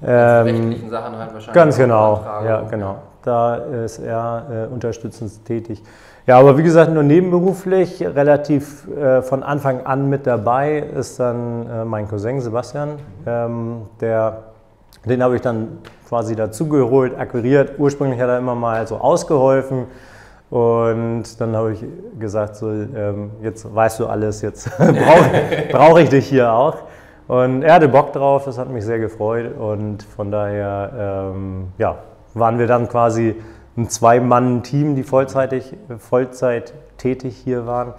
Ähm, 0.03 0.47
rechtlichen 0.47 0.91
Sachen 0.91 1.19
halt 1.19 1.33
wahrscheinlich. 1.33 1.55
Ganz 1.55 1.77
genau, 1.77 2.21
ja, 2.45 2.63
genau. 2.63 2.97
Da 3.23 3.57
ist 3.57 3.99
er 3.99 4.69
äh, 4.71 4.73
unterstützend 4.73 5.45
tätig. 5.45 5.83
Ja, 6.27 6.39
aber 6.39 6.57
wie 6.57 6.63
gesagt, 6.63 6.93
nur 6.93 7.03
nebenberuflich, 7.03 8.03
relativ 8.03 8.87
äh, 8.89 9.21
von 9.23 9.43
Anfang 9.43 9.85
an 9.85 10.09
mit 10.09 10.27
dabei 10.27 10.79
ist 10.79 11.19
dann 11.19 11.67
äh, 11.67 11.85
mein 11.85 12.09
Cousin 12.09 12.41
Sebastian, 12.41 12.91
ähm, 13.27 13.83
der, 14.01 14.45
den 15.05 15.23
habe 15.23 15.37
ich 15.37 15.43
dann 15.43 15.79
quasi 16.09 16.37
dazugeholt, 16.37 17.19
akquiriert. 17.19 17.79
Ursprünglich 17.79 18.21
hat 18.21 18.29
er 18.29 18.39
immer 18.39 18.55
mal 18.55 18.87
so 18.87 18.97
ausgeholfen. 18.97 19.87
Und 20.51 21.41
dann 21.41 21.55
habe 21.55 21.73
ich 21.73 21.85
gesagt, 22.19 22.57
so, 22.57 22.71
ähm, 22.71 23.31
jetzt 23.41 23.73
weißt 23.73 24.01
du 24.01 24.07
alles, 24.09 24.43
jetzt 24.43 24.69
brauche 24.79 25.31
brauch 25.73 25.99
ich 25.99 26.09
dich 26.09 26.27
hier 26.27 26.53
auch. 26.53 26.79
Und 27.29 27.63
er 27.63 27.75
hatte 27.75 27.87
Bock 27.89 28.13
drauf, 28.13 28.45
das 28.45 28.59
hat 28.59 28.69
mich 28.69 28.85
sehr 28.85 28.99
gefreut. 28.99 29.57
Und 29.57 30.03
von 30.03 30.33
daher 30.33 31.31
ähm, 31.33 31.69
ja, 31.79 31.99
waren 32.35 32.59
wir 32.59 32.67
dann 32.67 32.89
quasi 32.89 33.37
ein 33.77 33.89
Zwei-Mann-Team, 33.89 34.97
die 34.97 35.05
vollzeitig, 35.05 35.77
Vollzeit 35.99 36.75
tätig 36.99 37.37
hier 37.37 37.67
waren. 37.67 37.95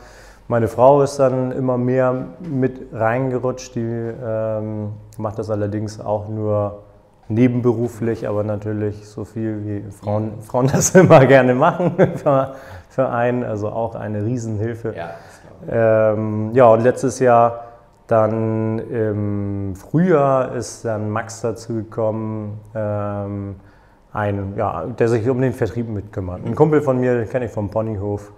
Meine 0.49 0.67
Frau 0.67 1.01
ist 1.01 1.17
dann 1.17 1.53
immer 1.53 1.77
mehr 1.77 2.25
mit 2.41 2.87
reingerutscht, 2.91 3.75
die 3.75 3.79
ähm, 3.79 4.89
macht 5.17 5.39
das 5.39 5.49
allerdings 5.49 6.01
auch 6.01 6.27
nur 6.27 6.83
nebenberuflich, 7.33 8.27
aber 8.27 8.43
natürlich 8.43 9.07
so 9.07 9.25
viel 9.25 9.65
wie 9.65 9.91
Frauen, 9.91 10.41
Frauen 10.41 10.67
das 10.71 10.95
immer 10.95 11.25
gerne 11.25 11.53
machen 11.53 11.93
für, 12.15 12.55
für 12.89 13.09
einen, 13.09 13.43
also 13.43 13.69
auch 13.69 13.95
eine 13.95 14.25
Riesenhilfe. 14.25 14.93
Ja, 14.95 15.11
ähm, 15.69 16.51
ja, 16.53 16.65
und 16.65 16.81
letztes 16.81 17.19
Jahr 17.19 17.65
dann 18.07 18.79
im 18.79 19.75
Frühjahr 19.75 20.53
ist 20.53 20.83
dann 20.83 21.09
Max 21.09 21.41
dazu 21.41 21.75
gekommen, 21.75 22.59
ähm, 22.75 23.55
ein, 24.11 24.53
ja, 24.57 24.85
der 24.85 25.07
sich 25.07 25.29
um 25.29 25.39
den 25.39 25.53
Vertrieb 25.53 25.87
mitkümmert. 25.87 26.45
Ein 26.45 26.55
Kumpel 26.55 26.81
von 26.81 26.99
mir, 26.99 27.15
den 27.19 27.29
kenne 27.29 27.45
ich 27.45 27.51
vom 27.51 27.69
Ponyhof. 27.69 28.33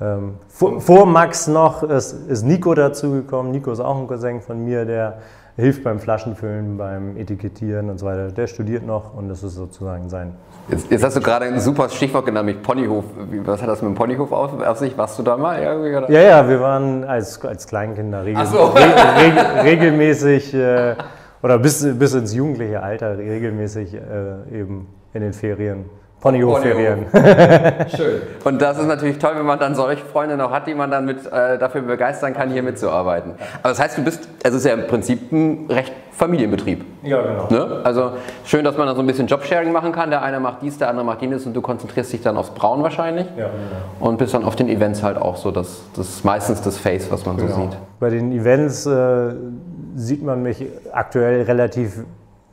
ähm, 0.00 0.34
vor, 0.48 0.80
vor, 0.80 1.06
Max 1.06 1.46
noch 1.48 1.82
ist, 1.82 2.12
ist 2.28 2.42
Nico 2.42 2.74
dazugekommen. 2.74 3.50
Nico 3.50 3.72
ist 3.72 3.80
auch 3.80 3.98
ein 3.98 4.06
Cousin 4.06 4.42
von 4.42 4.62
mir, 4.62 4.84
der 4.84 5.18
hilft 5.58 5.82
beim 5.82 5.98
Flaschenfüllen, 5.98 6.78
beim 6.78 7.16
Etikettieren 7.16 7.90
und 7.90 7.98
so 7.98 8.06
weiter. 8.06 8.30
Der 8.30 8.46
studiert 8.46 8.86
noch 8.86 9.12
und 9.14 9.28
das 9.28 9.42
ist 9.42 9.56
sozusagen 9.56 10.08
sein. 10.08 10.34
Jetzt, 10.68 10.88
jetzt 10.88 11.02
hast 11.02 11.16
du 11.16 11.20
gerade 11.20 11.46
ein 11.46 11.58
super 11.58 11.88
Stichwort 11.88 12.26
genannt, 12.26 12.46
nämlich 12.46 12.62
Ponyhof. 12.62 13.04
Was 13.44 13.60
hat 13.60 13.68
das 13.68 13.82
mit 13.82 13.90
dem 13.90 13.94
Ponyhof 13.96 14.30
auf, 14.30 14.60
auf 14.62 14.78
sich? 14.78 14.96
Warst 14.96 15.18
du 15.18 15.24
da 15.24 15.36
mal 15.36 15.60
irgendwie? 15.60 15.96
Oder? 15.96 16.10
Ja, 16.10 16.20
ja, 16.20 16.48
wir 16.48 16.60
waren 16.60 17.02
als, 17.02 17.44
als 17.44 17.66
Kleinkinder 17.66 18.24
regel, 18.24 18.46
so. 18.46 18.56
re, 18.66 18.80
re, 18.80 19.64
regelmäßig 19.64 20.54
äh, 20.54 20.94
oder 21.42 21.58
bis, 21.58 21.84
bis 21.98 22.14
ins 22.14 22.32
jugendliche 22.34 22.80
Alter 22.80 23.18
regelmäßig 23.18 23.94
äh, 23.94 24.60
eben 24.60 24.86
in 25.12 25.22
den 25.22 25.32
Ferien 25.32 25.86
Ponyhof-Ferien. 26.20 27.06
Schön. 27.96 28.22
Und 28.44 28.60
das 28.60 28.78
ist 28.78 28.86
natürlich 28.86 29.18
toll, 29.18 29.32
wenn 29.36 29.46
man 29.46 29.58
dann 29.58 29.74
solche 29.74 30.04
Freunde 30.04 30.36
noch 30.36 30.50
hat, 30.50 30.66
die 30.66 30.74
man 30.74 30.90
dann 30.90 31.04
mit, 31.04 31.26
äh, 31.26 31.58
dafür 31.58 31.82
begeistern 31.82 32.34
kann, 32.34 32.50
hier 32.50 32.62
mitzuarbeiten. 32.62 33.32
Aber 33.62 33.68
das 33.68 33.80
heißt, 33.80 33.98
du 33.98 34.02
bist, 34.02 34.28
also 34.42 34.56
es 34.56 34.64
ist 34.64 34.68
ja 34.68 34.74
im 34.74 34.86
Prinzip 34.88 35.30
ein 35.30 35.66
recht 35.68 35.92
Familienbetrieb. 36.12 36.84
Ja, 37.04 37.22
genau. 37.22 37.48
Ne? 37.48 37.80
Also 37.84 38.12
schön, 38.44 38.64
dass 38.64 38.76
man 38.76 38.88
da 38.88 38.96
so 38.96 39.00
ein 39.00 39.06
bisschen 39.06 39.28
Jobsharing 39.28 39.70
machen 39.70 39.92
kann. 39.92 40.10
Der 40.10 40.22
eine 40.22 40.40
macht 40.40 40.62
dies, 40.62 40.76
der 40.76 40.88
andere 40.88 41.06
macht 41.06 41.22
jenes 41.22 41.46
und 41.46 41.54
du 41.54 41.62
konzentrierst 41.62 42.12
dich 42.12 42.22
dann 42.22 42.36
aufs 42.36 42.50
Brauen 42.50 42.82
wahrscheinlich. 42.82 43.26
Ja, 43.36 43.46
genau. 43.46 44.08
Und 44.08 44.18
bist 44.18 44.34
dann 44.34 44.44
auf 44.44 44.56
den 44.56 44.68
Events 44.68 45.04
halt 45.04 45.16
auch 45.16 45.36
so, 45.36 45.52
das, 45.52 45.82
das 45.94 46.08
ist 46.08 46.24
meistens 46.24 46.60
das 46.62 46.76
Face, 46.78 47.08
was 47.12 47.24
man 47.24 47.36
genau. 47.36 47.54
so 47.54 47.60
sieht. 47.62 47.76
Bei 48.00 48.10
den 48.10 48.32
Events 48.32 48.86
äh, 48.86 49.34
sieht 49.94 50.24
man 50.24 50.42
mich 50.42 50.64
aktuell 50.92 51.42
relativ 51.42 52.04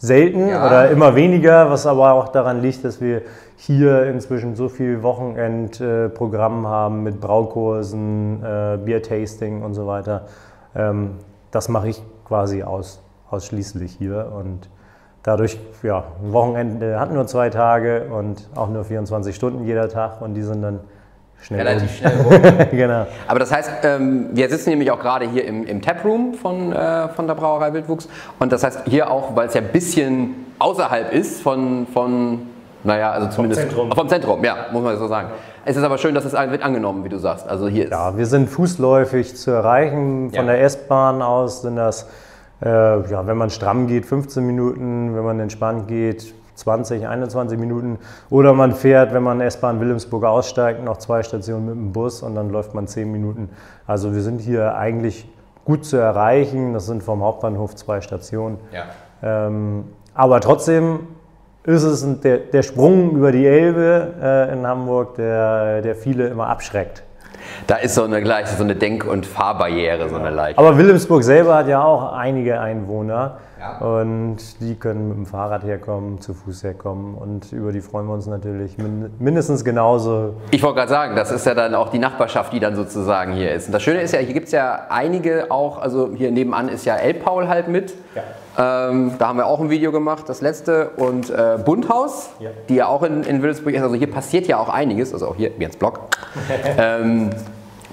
selten 0.05 0.47
ja. 0.47 0.65
oder 0.65 0.89
immer 0.89 1.15
weniger, 1.15 1.69
was 1.69 1.85
aber 1.85 2.13
auch 2.13 2.29
daran 2.29 2.61
liegt, 2.61 2.83
dass 2.85 3.01
wir 3.01 3.23
hier 3.57 4.05
inzwischen 4.05 4.55
so 4.55 4.69
viel 4.69 5.01
Wochenendprogramm 5.03 6.67
haben 6.67 7.03
mit 7.03 7.19
Braukursen, 7.19 8.43
äh, 8.43 8.77
Biertasting 8.77 9.63
und 9.63 9.73
so 9.73 9.87
weiter. 9.87 10.27
Ähm, 10.75 11.15
das 11.51 11.69
mache 11.69 11.89
ich 11.89 12.03
quasi 12.25 12.63
aus, 12.63 13.01
ausschließlich 13.29 13.93
hier 13.93 14.31
und 14.37 14.69
dadurch, 15.23 15.59
ja, 15.83 16.03
ein 16.23 16.33
Wochenende 16.33 16.99
hat 16.99 17.11
nur 17.11 17.25
zwei 17.27 17.49
Tage 17.49 18.07
und 18.11 18.49
auch 18.55 18.69
nur 18.69 18.83
24 18.83 19.35
Stunden 19.35 19.65
jeder 19.65 19.89
Tag 19.89 20.21
und 20.21 20.35
die 20.35 20.43
sind 20.43 20.61
dann 20.61 20.81
schnell 21.41 21.61
Relativ 21.61 21.89
um. 21.89 21.95
schnell 21.95 22.21
rum. 22.21 22.67
genau. 22.71 23.07
Aber 23.27 23.39
das 23.39 23.51
heißt, 23.51 23.71
ähm, 23.83 24.29
wir 24.31 24.49
sitzen 24.49 24.69
nämlich 24.69 24.91
auch 24.91 24.99
gerade 24.99 25.27
hier 25.29 25.45
im, 25.45 25.65
im 25.65 25.81
Taproom 25.81 26.33
von, 26.33 26.73
äh, 26.73 27.09
von 27.09 27.27
der 27.27 27.35
Brauerei 27.35 27.73
Wildwuchs. 27.73 28.07
Und 28.39 28.51
das 28.51 28.63
heißt 28.63 28.81
hier 28.85 29.09
auch, 29.09 29.35
weil 29.35 29.47
es 29.47 29.53
ja 29.53 29.61
ein 29.61 29.71
bisschen 29.71 30.35
außerhalb 30.59 31.13
ist 31.13 31.41
von, 31.41 31.87
von 31.93 32.41
naja, 32.83 33.11
also 33.11 33.27
zumindest 33.29 33.61
vom 33.61 33.69
Zentrum. 33.69 33.91
vom 33.91 34.09
Zentrum, 34.09 34.43
ja, 34.43 34.55
muss 34.71 34.83
man 34.83 34.97
so 34.97 35.07
sagen. 35.07 35.29
Es 35.67 35.75
ist 35.75 35.83
aber 35.83 35.97
schön, 35.97 36.13
dass 36.13 36.25
es 36.25 36.33
wird 36.33 36.61
angenommen, 36.61 37.03
wie 37.03 37.09
du 37.09 37.17
sagst. 37.17 37.47
Also 37.47 37.67
hier 37.67 37.89
ja, 37.89 38.15
wir 38.15 38.27
sind 38.27 38.47
fußläufig 38.47 39.35
zu 39.35 39.49
erreichen. 39.49 40.29
Von 40.29 40.45
ja. 40.45 40.53
der 40.53 40.61
S-Bahn 40.61 41.23
aus 41.23 41.63
sind 41.63 41.75
das, 41.75 42.07
äh, 42.63 42.67
ja, 42.69 43.25
wenn 43.25 43.37
man 43.37 43.49
stramm 43.49 43.87
geht, 43.87 44.05
15 44.05 44.45
Minuten, 44.45 45.15
wenn 45.15 45.23
man 45.23 45.39
entspannt 45.39 45.87
geht, 45.87 46.35
20, 46.55 47.07
21 47.07 47.59
Minuten. 47.59 47.99
Oder 48.29 48.53
man 48.53 48.73
fährt, 48.73 49.13
wenn 49.13 49.23
man 49.23 49.41
S-Bahn 49.41 49.79
Wilhelmsburg 49.79 50.23
aussteigt, 50.23 50.83
noch 50.83 50.97
zwei 50.97 51.23
Stationen 51.23 51.65
mit 51.65 51.75
dem 51.75 51.91
Bus 51.91 52.23
und 52.23 52.35
dann 52.35 52.49
läuft 52.49 52.73
man 52.73 52.87
10 52.87 53.11
Minuten. 53.11 53.49
Also 53.85 54.13
wir 54.13 54.21
sind 54.21 54.41
hier 54.41 54.75
eigentlich 54.75 55.27
gut 55.65 55.85
zu 55.85 55.97
erreichen. 55.97 56.73
Das 56.73 56.85
sind 56.85 57.03
vom 57.03 57.23
Hauptbahnhof 57.23 57.75
zwei 57.75 58.01
Stationen. 58.01 58.57
Ja. 58.71 59.47
Ähm, 59.47 59.85
aber 60.13 60.39
trotzdem 60.39 61.07
ist 61.63 61.83
es 61.83 62.21
der, 62.21 62.37
der 62.37 62.61
Sprung 62.61 63.11
über 63.11 63.31
die 63.31 63.45
Elbe 63.45 64.13
äh, 64.21 64.53
in 64.53 64.65
Hamburg, 64.65 65.15
der, 65.15 65.81
der 65.81 65.95
viele 65.95 66.27
immer 66.27 66.47
abschreckt. 66.47 67.03
Da 67.67 67.75
ist 67.75 67.95
so 67.95 68.03
eine 68.03 68.21
gleiche, 68.21 68.55
so 68.55 68.63
eine 68.63 68.75
Denk- 68.75 69.05
und 69.05 69.25
Fahrbarriere, 69.25 70.09
so 70.09 70.15
eine 70.15 70.29
leichte. 70.29 70.59
Aber 70.59 70.77
Wilhelmsburg 70.77 71.23
selber 71.23 71.55
hat 71.55 71.67
ja 71.67 71.83
auch 71.83 72.13
einige 72.13 72.59
Einwohner. 72.59 73.37
Und 73.79 74.37
die 74.59 74.75
können 74.75 75.07
mit 75.09 75.17
dem 75.17 75.25
Fahrrad 75.25 75.63
herkommen, 75.63 76.21
zu 76.21 76.35
Fuß 76.35 76.63
herkommen 76.63 77.15
und 77.15 77.51
über 77.51 77.71
die 77.71 77.81
freuen 77.81 78.05
wir 78.05 78.13
uns 78.13 78.27
natürlich 78.27 78.77
mindestens 79.17 79.65
genauso. 79.65 80.35
Ich 80.51 80.61
wollte 80.61 80.75
gerade 80.75 80.89
sagen, 80.89 81.15
das 81.15 81.31
ist 81.31 81.47
ja 81.47 81.55
dann 81.55 81.73
auch 81.73 81.89
die 81.89 81.97
Nachbarschaft, 81.97 82.53
die 82.53 82.59
dann 82.59 82.75
sozusagen 82.75 83.33
hier 83.33 83.53
ist. 83.53 83.65
Und 83.67 83.71
das 83.71 83.81
Schöne 83.81 84.01
ist 84.01 84.13
ja, 84.13 84.19
hier 84.19 84.35
gibt 84.35 84.47
es 84.47 84.51
ja 84.51 84.85
einige 84.89 85.47
auch, 85.49 85.79
also 85.79 86.11
hier 86.13 86.31
nebenan 86.31 86.69
ist 86.69 86.85
ja 86.85 86.95
Elbpaul 86.95 87.47
halt 87.47 87.67
mit. 87.67 87.95
Ja. 88.13 88.21
Ähm, 88.57 89.13
da 89.17 89.27
haben 89.27 89.37
wir 89.37 89.47
auch 89.47 89.59
ein 89.59 89.69
Video 89.69 89.91
gemacht, 89.91 90.25
das 90.27 90.41
letzte. 90.41 90.89
Und 90.97 91.29
äh, 91.29 91.57
Bundhaus, 91.63 92.29
ja. 92.39 92.51
die 92.69 92.75
ja 92.75 92.87
auch 92.87 93.03
in, 93.03 93.23
in 93.23 93.41
Wilhelmsburg 93.41 93.73
ist. 93.73 93.83
Also 93.83 93.95
hier 93.95 94.09
passiert 94.09 94.47
ja 94.47 94.57
auch 94.57 94.69
einiges, 94.69 95.13
also 95.13 95.27
auch 95.27 95.35
hier, 95.35 95.51
Jens 95.59 95.75
Block. 95.75 95.99
ähm, 96.77 97.31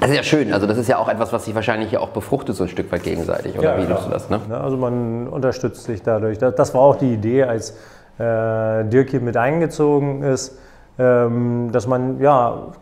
das 0.00 0.10
ist 0.10 0.16
ja 0.16 0.22
schön, 0.24 0.52
also 0.52 0.66
das 0.66 0.78
ist 0.78 0.88
ja 0.88 0.98
auch 0.98 1.08
etwas, 1.08 1.32
was 1.32 1.44
sich 1.44 1.54
wahrscheinlich 1.54 1.90
hier 1.90 2.00
auch 2.00 2.08
befruchtet, 2.08 2.56
so 2.56 2.64
ein 2.64 2.68
Stück 2.68 2.90
weit 2.90 3.04
gegenseitig, 3.04 3.56
oder 3.56 3.76
ja, 3.76 3.82
wie 3.82 3.86
nimmst 3.86 4.06
du 4.06 4.10
das? 4.10 4.28
Ne? 4.30 4.40
Also 4.50 4.76
man 4.76 5.28
unterstützt 5.28 5.84
sich 5.84 6.02
dadurch. 6.02 6.38
Das 6.38 6.74
war 6.74 6.80
auch 6.80 6.96
die 6.96 7.14
Idee, 7.14 7.44
als 7.44 7.76
äh, 8.18 8.84
Dirk 8.84 9.10
hier 9.10 9.20
mit 9.20 9.36
eingezogen 9.36 10.24
ist, 10.24 10.58
ähm, 10.98 11.70
dass 11.70 11.86
man, 11.86 12.20
ja, 12.20 12.72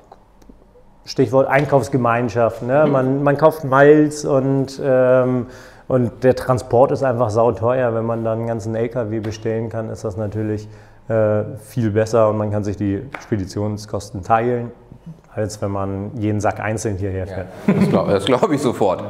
Stichwort 1.04 1.48
Einkaufsgemeinschaft, 1.48 2.62
ne? 2.62 2.84
Mhm. 2.86 2.92
man, 2.92 3.22
man 3.22 3.36
kauft 3.36 3.64
Malz 3.64 4.24
und, 4.24 4.80
ähm, 4.82 5.46
und 5.90 6.22
der 6.22 6.36
Transport 6.36 6.92
ist 6.92 7.02
einfach 7.02 7.30
sauteuer. 7.30 7.92
Wenn 7.94 8.06
man 8.06 8.22
dann 8.22 8.38
einen 8.38 8.46
ganzen 8.46 8.76
LKW 8.76 9.18
bestellen 9.18 9.70
kann, 9.70 9.90
ist 9.90 10.04
das 10.04 10.16
natürlich 10.16 10.68
äh, 11.08 11.42
viel 11.64 11.90
besser 11.90 12.28
und 12.28 12.38
man 12.38 12.52
kann 12.52 12.62
sich 12.62 12.76
die 12.76 13.02
Speditionskosten 13.20 14.22
teilen 14.22 14.70
als 15.34 15.60
wenn 15.62 15.70
man 15.70 16.10
jeden 16.16 16.40
Sack 16.40 16.60
einzeln 16.60 16.96
hierher 16.96 17.26
fährt. 17.26 17.46
Ja, 17.66 17.74
das 17.74 17.88
glaube 17.88 18.20
glaub 18.24 18.50
ich 18.52 18.60
sofort. 18.60 19.02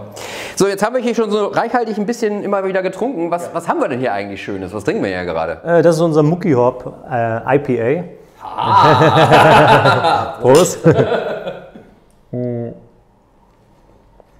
So, 0.54 0.68
jetzt 0.68 0.84
haben 0.84 0.94
wir 0.94 1.02
hier 1.02 1.14
schon 1.14 1.30
so 1.30 1.46
reichhaltig 1.46 1.96
ein 1.96 2.04
bisschen 2.06 2.42
immer 2.42 2.64
wieder 2.64 2.82
getrunken. 2.82 3.30
Was, 3.30 3.50
was 3.54 3.68
haben 3.68 3.80
wir 3.80 3.88
denn 3.88 4.00
hier 4.00 4.12
eigentlich 4.12 4.42
Schönes? 4.42 4.74
Was 4.74 4.84
trinken 4.84 5.02
wir 5.02 5.10
hier 5.10 5.24
gerade? 5.24 5.60
Äh, 5.64 5.82
das 5.82 5.96
ist 5.96 6.02
unser 6.02 6.22
Mucky 6.22 6.52
Hop 6.52 6.94
äh, 7.10 7.56
IPA. 7.56 8.04
Ah. 8.42 10.38
Prost. 10.40 10.78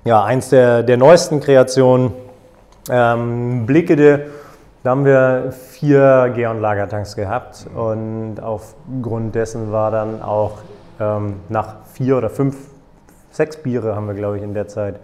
ja, 0.05 0.25
eins 0.25 0.51
der, 0.51 0.83
der 0.83 0.97
neuesten 0.97 1.41
Kreationen. 1.41 2.13
Ähm, 2.89 3.67
Blickede, 3.67 4.27
da 4.83 4.91
haben 4.91 5.05
wir 5.05 5.53
vier 5.53 6.33
Geon-Lagertanks 6.35 7.15
gehabt 7.15 7.67
und 7.75 8.37
aufgrund 8.41 9.35
dessen 9.35 9.73
war 9.73 9.91
dann 9.91 10.23
auch 10.23 10.61
ähm, 10.99 11.37
nach 11.49 11.85
vier 11.93 12.17
oder 12.17 12.31
fünf, 12.31 12.57
sechs 13.31 13.57
Biere 13.59 13.95
haben 13.95 14.07
wir, 14.07 14.15
glaube 14.15 14.39
ich, 14.39 14.43
in 14.43 14.55
der 14.55 14.69
Zeit 14.69 15.01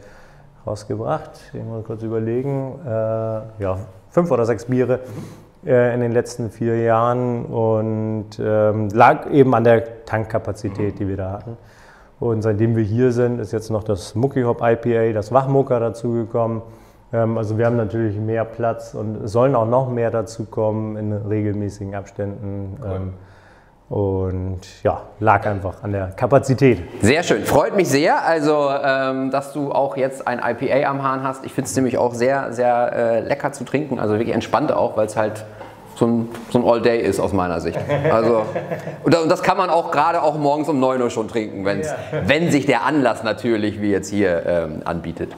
rausgebracht. 0.67 1.31
Ich 1.53 1.63
muss 1.63 1.85
kurz 1.85 2.03
überlegen. 2.03 2.81
Äh, 2.85 2.91
ja, 2.91 3.79
fünf 4.11 4.31
oder 4.31 4.47
sechs 4.47 4.65
Biere 4.65 5.01
äh, 5.65 5.95
in 5.95 6.01
den 6.01 6.13
letzten 6.13 6.51
vier 6.51 6.79
Jahren 6.79 7.45
und 7.45 8.41
ähm, 8.41 8.89
lag 8.91 9.31
eben 9.31 9.55
an 9.55 9.65
der 9.65 10.05
Tankkapazität, 10.07 10.99
die 10.99 11.09
wir 11.09 11.17
da 11.17 11.33
hatten. 11.33 11.57
Und 12.19 12.41
seitdem 12.41 12.77
wir 12.77 12.83
hier 12.83 13.13
sind, 13.13 13.41
ist 13.41 13.53
jetzt 13.53 13.71
noch 13.71 13.85
das 13.85 14.15
Mucky 14.15 14.43
Hop 14.43 14.63
IPA, 14.63 15.13
das 15.13 15.33
Wachmucker 15.33 15.81
dazugekommen. 15.81 16.63
Ähm, 17.13 17.39
also 17.39 17.59
wir 17.59 17.67
haben 17.67 17.77
natürlich 17.77 18.17
mehr 18.17 18.45
Platz 18.45 18.95
und 18.95 19.27
sollen 19.29 19.55
auch 19.55 19.69
noch 19.69 19.89
mehr 19.91 20.11
dazukommen 20.11 20.97
in 20.97 21.13
regelmäßigen 21.13 21.95
Abständen. 21.95 22.79
Cool. 22.81 22.91
Ähm, 22.95 23.15
und 23.89 24.63
ja, 24.83 25.03
lag 25.21 25.47
einfach 25.47 25.85
an 25.85 25.93
der 25.93 26.09
Kapazität. 26.09 26.83
Sehr 27.03 27.23
schön, 27.23 27.45
freut 27.45 27.77
mich 27.77 27.89
sehr, 27.89 28.27
also 28.27 28.69
ähm, 28.83 29.31
dass 29.31 29.53
du 29.53 29.71
auch 29.71 29.97
jetzt 29.97 30.27
ein 30.27 30.41
IPA 30.41 30.91
am 30.91 31.05
Hahn 31.05 31.23
hast. 31.23 31.45
Ich 31.45 31.53
finde 31.53 31.69
es 31.69 31.77
nämlich 31.77 31.97
auch 31.97 32.13
sehr, 32.13 32.53
sehr 32.53 32.93
äh, 32.93 33.21
lecker 33.21 33.53
zu 33.53 33.63
trinken, 33.63 34.01
also 34.01 34.15
wirklich 34.15 34.35
entspannt 34.35 34.73
auch, 34.73 34.97
weil 34.97 35.07
es 35.07 35.17
halt 35.17 35.45
so 35.95 36.07
ein, 36.07 36.29
so 36.51 36.59
ein 36.59 36.65
All-Day 36.69 37.01
ist 37.01 37.21
aus 37.21 37.33
meiner 37.33 37.61
Sicht. 37.61 37.79
Also, 38.13 38.43
und 39.05 39.15
das 39.15 39.43
kann 39.43 39.57
man 39.57 39.71
auch 39.71 39.93
gerade 39.93 40.21
auch 40.21 40.37
morgens 40.37 40.69
um 40.69 40.81
9 40.81 41.01
Uhr 41.01 41.11
schon 41.11 41.29
trinken, 41.29 41.65
wenn's, 41.65 41.87
ja. 41.87 41.97
wenn 42.27 42.51
sich 42.51 42.67
der 42.67 42.85
Anlass 42.85 43.23
natürlich 43.23 43.81
wie 43.81 43.93
jetzt 43.93 44.11
hier 44.11 44.45
ähm, 44.47 44.83
anbietet. 44.85 45.33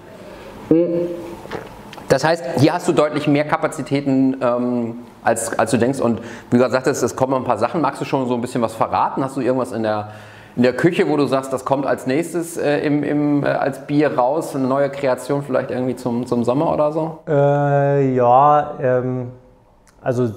Das 2.08 2.24
heißt, 2.24 2.44
hier 2.58 2.72
hast 2.72 2.88
du 2.88 2.92
deutlich 2.92 3.28
mehr 3.28 3.44
Kapazitäten 3.44 4.36
ähm, 4.40 4.94
als, 5.22 5.58
als 5.58 5.70
du 5.70 5.76
denkst. 5.76 6.00
Und 6.00 6.20
wie 6.20 6.56
du 6.56 6.58
gerade 6.58 6.72
sagtest, 6.72 7.02
es 7.02 7.16
kommen 7.16 7.34
ein 7.34 7.44
paar 7.44 7.58
Sachen. 7.58 7.80
Magst 7.80 8.00
du 8.00 8.04
schon 8.04 8.26
so 8.28 8.34
ein 8.34 8.40
bisschen 8.40 8.62
was 8.62 8.74
verraten? 8.74 9.22
Hast 9.22 9.36
du 9.36 9.40
irgendwas 9.40 9.72
in 9.72 9.82
der, 9.82 10.08
in 10.56 10.62
der 10.62 10.72
Küche, 10.72 11.08
wo 11.08 11.16
du 11.16 11.26
sagst, 11.26 11.52
das 11.52 11.64
kommt 11.64 11.86
als 11.86 12.06
nächstes 12.06 12.56
äh, 12.56 12.78
im, 12.78 13.02
im, 13.02 13.44
äh, 13.44 13.48
als 13.48 13.86
Bier 13.86 14.16
raus? 14.16 14.56
Eine 14.56 14.66
neue 14.66 14.90
Kreation 14.90 15.42
vielleicht 15.42 15.70
irgendwie 15.70 15.96
zum, 15.96 16.26
zum 16.26 16.44
Sommer 16.44 16.72
oder 16.72 16.92
so? 16.92 17.18
Äh, 17.28 18.14
ja, 18.14 18.74
ähm, 18.80 19.32
also 20.00 20.30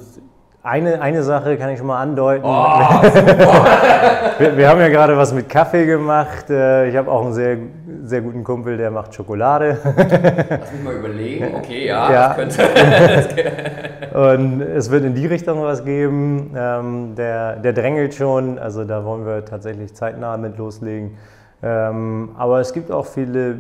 eine, 0.64 1.02
eine 1.02 1.24
Sache 1.24 1.58
kann 1.58 1.72
ich 1.72 1.80
schon 1.80 1.88
mal 1.88 2.00
andeuten. 2.00 2.46
Oh, 2.46 2.52
wir, 4.38 4.58
wir, 4.58 4.70
haben 4.70 4.80
ja 4.80 4.90
gerade 4.90 5.18
was 5.18 5.34
mit 5.34 5.50
Kaffee 5.50 5.88
gemacht. 5.88 6.50
Äh, 6.52 6.90
ich 6.90 6.96
habe 6.96 7.12
auch 7.12 7.24
einen 7.24 7.34
sehr, 7.34 7.58
sehr 8.04 8.22
guten 8.22 8.44
Kumpel, 8.44 8.78
der 8.78 8.92
macht 8.92 9.16
Schokolade. 9.16 9.80
Lass 9.84 10.72
mich 10.72 10.84
mal 10.84 10.94
überlegen. 10.94 11.56
Okay, 11.56 11.88
ja, 11.88 12.12
ja. 12.12 12.34
Könnte. 12.36 12.64
Und 14.14 14.62
es 14.62 14.92
wird 14.92 15.04
in 15.04 15.16
die 15.16 15.26
Richtung 15.26 15.64
was 15.64 15.84
geben. 15.84 16.52
Ähm, 16.56 17.16
der, 17.16 17.56
der 17.56 17.74
drängelt 17.74 18.14
schon, 18.14 18.60
also 18.60 18.84
da 18.84 19.04
wollen 19.04 19.26
wir 19.26 19.44
tatsächlich 19.44 19.96
zeitnah 19.96 20.38
mit 20.38 20.58
loslegen. 20.58 21.18
Ähm, 21.64 22.36
aber 22.38 22.60
es 22.60 22.72
gibt 22.74 22.92
auch 22.92 23.06
viele 23.08 23.56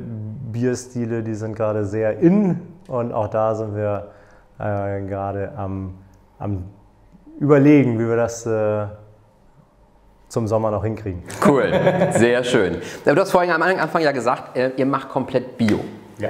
Bierstile, 0.51 1.23
die 1.23 1.35
sind 1.35 1.55
gerade 1.55 1.85
sehr 1.85 2.19
in 2.19 2.59
und 2.87 3.11
auch 3.11 3.27
da 3.27 3.55
sind 3.55 3.75
wir 3.75 4.07
äh, 4.59 5.01
gerade 5.01 5.51
am, 5.55 5.93
am 6.39 6.63
Überlegen, 7.41 7.97
wie 7.97 8.07
wir 8.07 8.15
das 8.15 8.45
äh, 8.45 8.85
zum 10.29 10.47
Sommer 10.47 10.69
noch 10.69 10.83
hinkriegen. 10.83 11.23
Cool, 11.43 11.73
sehr 12.11 12.43
schön. 12.43 12.77
Du 13.03 13.15
hast 13.15 13.31
vorhin 13.31 13.51
am 13.51 13.63
Anfang 13.63 14.03
ja 14.03 14.11
gesagt, 14.11 14.55
äh, 14.55 14.69
ihr 14.77 14.85
macht 14.85 15.09
komplett 15.09 15.57
Bio. 15.57 15.79
Ja. 16.19 16.29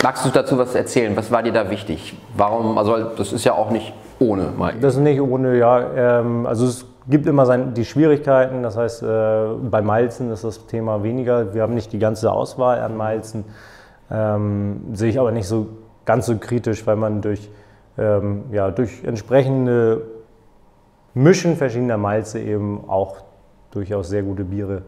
Magst 0.00 0.24
du 0.24 0.28
dazu 0.28 0.56
was 0.56 0.76
erzählen? 0.76 1.16
Was 1.16 1.32
war 1.32 1.42
dir 1.42 1.52
da 1.52 1.68
wichtig? 1.68 2.16
Warum, 2.36 2.78
also 2.78 3.02
das 3.16 3.32
ist 3.32 3.44
ja 3.44 3.54
auch 3.54 3.70
nicht 3.70 3.92
ohne. 4.20 4.52
Mal. 4.56 4.74
Das 4.80 4.94
ist 4.94 5.00
nicht 5.00 5.20
ohne, 5.20 5.58
ja. 5.58 6.20
Ähm, 6.20 6.46
also 6.46 6.66
es 6.66 6.86
gibt 7.08 7.26
immer 7.26 7.44
sein, 7.44 7.74
die 7.74 7.84
Schwierigkeiten, 7.84 8.62
das 8.62 8.76
heißt, 8.76 9.02
äh, 9.02 9.06
bei 9.60 9.82
Malzen 9.82 10.30
ist 10.30 10.44
das 10.44 10.68
Thema 10.68 11.02
weniger. 11.02 11.52
Wir 11.52 11.62
haben 11.62 11.74
nicht 11.74 11.92
die 11.92 11.98
ganze 11.98 12.30
Auswahl 12.30 12.78
an 12.78 12.96
Malzen. 12.96 13.44
Ähm, 14.08 14.82
sehe 14.92 15.10
ich 15.10 15.18
aber 15.18 15.32
nicht 15.32 15.48
so 15.48 15.66
ganz 16.04 16.26
so 16.26 16.36
kritisch, 16.38 16.86
weil 16.86 16.96
man 16.96 17.22
durch, 17.22 17.50
ähm, 18.00 18.44
ja, 18.50 18.70
durch 18.70 19.04
entsprechende 19.04 20.02
Mischen 21.14 21.56
verschiedener 21.56 21.98
Malze 21.98 22.40
eben 22.40 22.88
auch 22.88 23.18
durchaus 23.70 24.08
sehr 24.08 24.22
gute 24.22 24.44
Biere 24.44 24.82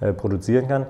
äh, 0.00 0.12
produzieren 0.12 0.68
kann. 0.68 0.86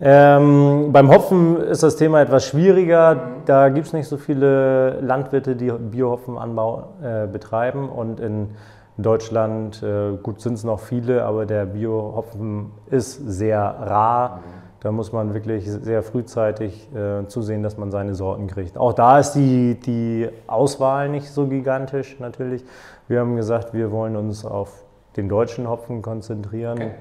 Ähm, 0.00 0.90
beim 0.90 1.10
Hopfen 1.10 1.56
ist 1.58 1.82
das 1.82 1.96
Thema 1.96 2.22
etwas 2.22 2.46
schwieriger. 2.46 3.30
Da 3.46 3.68
gibt 3.68 3.86
es 3.86 3.92
nicht 3.92 4.08
so 4.08 4.16
viele 4.16 5.00
Landwirte, 5.00 5.54
die 5.54 5.70
Biohopfenanbau 5.70 6.94
äh, 7.02 7.26
betreiben. 7.28 7.88
Und 7.88 8.18
in 8.18 8.48
Deutschland, 8.96 9.82
äh, 9.82 10.16
gut 10.20 10.40
sind 10.40 10.54
es 10.54 10.64
noch 10.64 10.80
viele, 10.80 11.24
aber 11.24 11.46
der 11.46 11.66
Biohopfen 11.66 12.72
ist 12.90 13.14
sehr 13.30 13.60
rar. 13.60 14.40
Da 14.82 14.90
muss 14.90 15.12
man 15.12 15.32
wirklich 15.32 15.70
sehr 15.70 16.02
frühzeitig 16.02 16.88
äh, 16.92 17.24
zusehen, 17.28 17.62
dass 17.62 17.78
man 17.78 17.92
seine 17.92 18.16
Sorten 18.16 18.48
kriegt. 18.48 18.76
Auch 18.76 18.92
da 18.92 19.20
ist 19.20 19.34
die, 19.34 19.78
die 19.78 20.28
Auswahl 20.48 21.08
nicht 21.08 21.30
so 21.30 21.46
gigantisch 21.46 22.18
natürlich. 22.18 22.64
Wir 23.06 23.20
haben 23.20 23.36
gesagt, 23.36 23.74
wir 23.74 23.92
wollen 23.92 24.16
uns 24.16 24.44
auf 24.44 24.84
den 25.16 25.28
deutschen 25.28 25.68
Hopfen 25.68 26.02
konzentrieren. 26.02 26.78
Okay. 26.78 26.94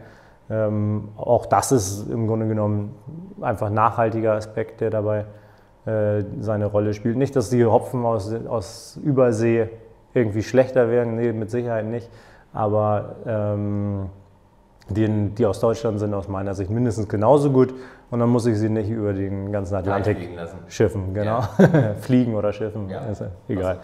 Ähm, 0.52 1.10
auch 1.18 1.48
das 1.48 1.72
ist 1.72 2.08
im 2.12 2.28
Grunde 2.28 2.48
genommen 2.48 2.94
einfach 3.42 3.68
ein 3.68 3.74
nachhaltiger 3.74 4.34
Aspekt, 4.34 4.82
der 4.82 4.92
dabei 4.92 5.26
äh, 5.86 6.24
seine 6.40 6.68
Rolle 6.68 6.94
spielt. 6.94 7.18
Nicht, 7.18 7.36
dass 7.36 7.50
die 7.50 7.66
Hopfen 7.66 8.06
aus, 8.06 8.32
aus 8.46 9.00
Übersee 9.04 9.70
irgendwie 10.14 10.44
schlechter 10.44 10.90
werden, 10.92 11.16
nee, 11.16 11.34
mit 11.34 11.50
Sicherheit 11.50 11.88
nicht. 11.88 12.12
Aber 12.54 13.16
ähm, 13.26 14.10
die, 14.90 15.30
die 15.30 15.46
aus 15.46 15.60
Deutschland 15.60 16.00
sind 16.00 16.14
aus 16.14 16.28
meiner 16.28 16.54
Sicht 16.54 16.70
mindestens 16.70 17.08
genauso 17.08 17.52
gut. 17.52 17.74
Und 18.10 18.20
dann 18.20 18.30
muss 18.30 18.46
ich 18.46 18.58
sie 18.58 18.70
nicht 18.70 18.90
über 18.90 19.14
den 19.14 19.52
ganzen 19.52 19.76
Atlantik 19.76 20.18
schiffen, 20.68 21.14
genau. 21.14 21.44
Ja. 21.58 21.94
Fliegen 22.02 22.36
oder 22.36 22.52
schiffen, 22.52 22.90
ja. 22.90 23.00
ist 23.06 23.24
egal. 23.48 23.80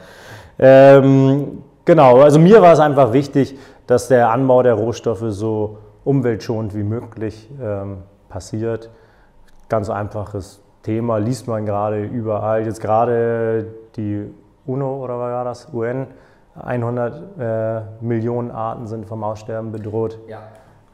Ähm, 0.60 1.63
genau, 1.86 2.20
also 2.20 2.39
mir 2.39 2.62
war 2.62 2.74
es 2.74 2.80
einfach 2.80 3.13
wichtig, 3.13 3.58
dass 3.86 4.10
der 4.10 4.30
Anbau 4.30 4.63
der 4.63 4.74
Rohstoffe 4.74 5.24
so 5.30 5.77
umweltschonend 6.04 6.75
wie 6.75 6.84
möglich 6.84 7.50
ähm, 7.62 8.00
passiert. 8.27 8.89
Ganz 9.70 9.89
einfaches 9.89 10.62
Thema, 10.84 11.18
liest 11.18 11.48
man 11.48 11.66
gerade 11.66 12.04
überall. 12.04 12.66
Jetzt 12.66 12.82
gerade 12.82 13.68
die 13.96 14.30
UNO 14.66 15.04
oder 15.04 15.20
was 15.20 15.32
war 15.32 15.44
das? 15.46 15.74
UN, 15.74 16.08
100 16.56 17.39
äh, 17.39 17.82
Millionen 18.01 18.51
Arten 18.51 18.88
sind 18.88 19.06
vom 19.06 19.24
Aussterben 19.24 19.72
bedroht. 19.72 20.20
Ja, 20.27 20.39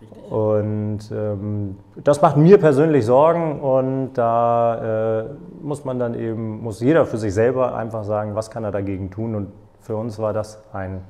richtig. 0.03 0.31
Und 0.31 0.99
ähm, 1.11 1.77
das 1.95 2.21
macht 2.21 2.37
mir 2.37 2.57
persönlich 2.57 3.05
Sorgen 3.05 3.59
und 3.61 4.13
da 4.13 5.21
äh, 5.21 5.25
muss 5.61 5.85
man 5.85 5.99
dann 5.99 6.13
eben, 6.15 6.61
muss 6.61 6.79
jeder 6.79 7.05
für 7.05 7.17
sich 7.17 7.33
selber 7.33 7.75
einfach 7.75 8.03
sagen, 8.03 8.35
was 8.35 8.51
kann 8.51 8.63
er 8.63 8.71
dagegen 8.71 9.11
tun 9.11 9.35
und 9.35 9.47
für 9.81 9.95
uns 9.95 10.19
war 10.19 10.33
das 10.33 10.61
ein 10.73 11.01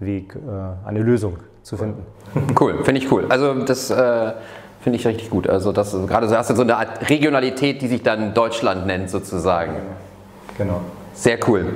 Weg, 0.00 0.36
äh, 0.36 0.88
eine 0.88 1.00
Lösung 1.00 1.38
zu 1.62 1.76
finden. 1.76 2.04
Cool, 2.60 2.82
finde 2.84 3.00
ich 3.00 3.10
cool. 3.12 3.26
Also 3.28 3.54
das 3.64 3.90
äh, 3.90 4.32
finde 4.80 4.98
ich 4.98 5.06
richtig 5.06 5.30
gut. 5.30 5.48
Also 5.48 5.72
das 5.72 5.92
gerade 6.06 6.28
so 6.28 6.36
hast 6.36 6.50
du 6.50 6.54
so 6.54 6.62
eine 6.62 6.76
Art 6.76 7.08
Regionalität, 7.10 7.82
die 7.82 7.88
sich 7.88 8.02
dann 8.02 8.34
Deutschland 8.34 8.86
nennt 8.86 9.10
sozusagen. 9.10 9.74
Genau. 10.56 10.80
Sehr 11.14 11.38
cool. 11.48 11.66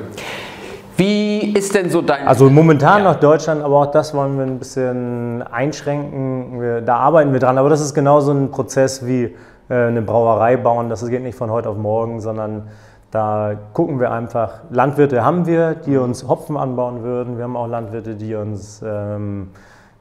Wie 0.96 1.52
ist 1.52 1.74
denn 1.74 1.90
so 1.90 2.00
dein... 2.00 2.26
Also 2.26 2.48
momentan 2.48 3.04
ja. 3.04 3.12
noch 3.12 3.20
Deutschland, 3.20 3.62
aber 3.62 3.76
auch 3.76 3.90
das 3.90 4.14
wollen 4.14 4.38
wir 4.38 4.46
ein 4.46 4.58
bisschen 4.58 5.42
einschränken. 5.42 6.60
Wir, 6.60 6.80
da 6.80 6.96
arbeiten 6.96 7.32
wir 7.32 7.40
dran, 7.40 7.58
aber 7.58 7.68
das 7.68 7.80
ist 7.80 7.94
genauso 7.94 8.32
ein 8.32 8.50
Prozess 8.50 9.04
wie 9.04 9.34
äh, 9.68 9.74
eine 9.74 10.00
Brauerei 10.00 10.56
bauen. 10.56 10.88
Das 10.88 11.06
geht 11.06 11.22
nicht 11.22 11.36
von 11.36 11.50
heute 11.50 11.68
auf 11.68 11.76
morgen, 11.76 12.20
sondern 12.20 12.68
da 13.10 13.52
gucken 13.72 14.00
wir 14.00 14.10
einfach, 14.10 14.60
Landwirte 14.70 15.24
haben 15.24 15.46
wir, 15.46 15.74
die 15.74 15.96
uns 15.96 16.26
Hopfen 16.28 16.56
anbauen 16.56 17.02
würden. 17.02 17.36
Wir 17.36 17.44
haben 17.44 17.56
auch 17.56 17.68
Landwirte, 17.68 18.14
die 18.14 18.34
uns 18.34 18.82
ähm, 18.84 19.50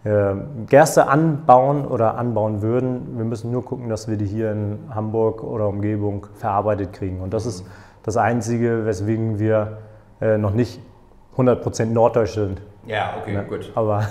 äh, 0.05 0.34
Gerste 0.67 1.08
anbauen 1.08 1.86
oder 1.86 2.17
anbauen 2.17 2.62
würden. 2.62 3.17
Wir 3.17 3.25
müssen 3.25 3.51
nur 3.51 3.65
gucken, 3.65 3.89
dass 3.89 4.08
wir 4.08 4.17
die 4.17 4.25
hier 4.25 4.51
in 4.51 4.79
Hamburg 4.93 5.43
oder 5.43 5.67
Umgebung 5.67 6.27
verarbeitet 6.36 6.93
kriegen. 6.93 7.19
Und 7.19 7.34
das 7.34 7.45
ist 7.45 7.65
das 8.03 8.17
Einzige, 8.17 8.86
weswegen 8.86 9.39
wir 9.39 9.77
äh, 10.21 10.38
noch 10.38 10.51
nicht 10.51 10.80
100% 11.38 11.86
norddeutsch 11.86 12.34
sind. 12.34 12.62
Ja, 12.86 13.15
okay, 13.19 13.34
ne? 13.34 13.43
gut. 13.43 13.71
Aber 13.75 14.04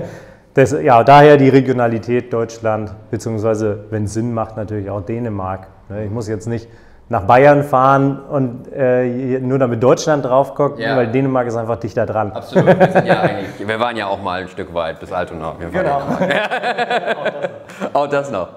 das, 0.54 0.72
ja, 0.72 1.02
daher 1.04 1.36
die 1.36 1.48
Regionalität 1.48 2.32
Deutschland, 2.32 2.92
beziehungsweise, 3.10 3.84
wenn 3.90 4.04
es 4.04 4.14
Sinn 4.14 4.34
macht, 4.34 4.56
natürlich 4.56 4.90
auch 4.90 5.00
Dänemark. 5.00 5.68
Ne? 5.88 6.04
Ich 6.04 6.10
muss 6.10 6.28
jetzt 6.28 6.46
nicht 6.46 6.68
nach 7.08 7.22
Bayern 7.22 7.62
fahren 7.62 8.18
und 8.18 8.72
äh, 8.72 9.38
nur 9.38 9.60
damit 9.60 9.80
Deutschland 9.80 10.24
drauf 10.24 10.54
guckt, 10.54 10.80
ja. 10.80 10.96
weil 10.96 11.06
Dänemark 11.06 11.46
ist 11.46 11.56
einfach 11.56 11.76
dichter 11.76 12.04
dran. 12.04 12.32
Absolut. 12.32 12.66
Wir, 12.66 13.04
ja 13.04 13.30
wir, 13.64 13.80
waren 13.80 13.96
ja 13.96 14.08
auch 14.08 14.20
mal 14.20 14.42
ein 14.42 14.48
Stück 14.48 14.74
weit 14.74 14.98
bis 14.98 15.12
Altona. 15.12 15.54
Genau. 15.70 16.02
auch 17.92 18.08
das 18.08 18.32
noch. 18.32 18.48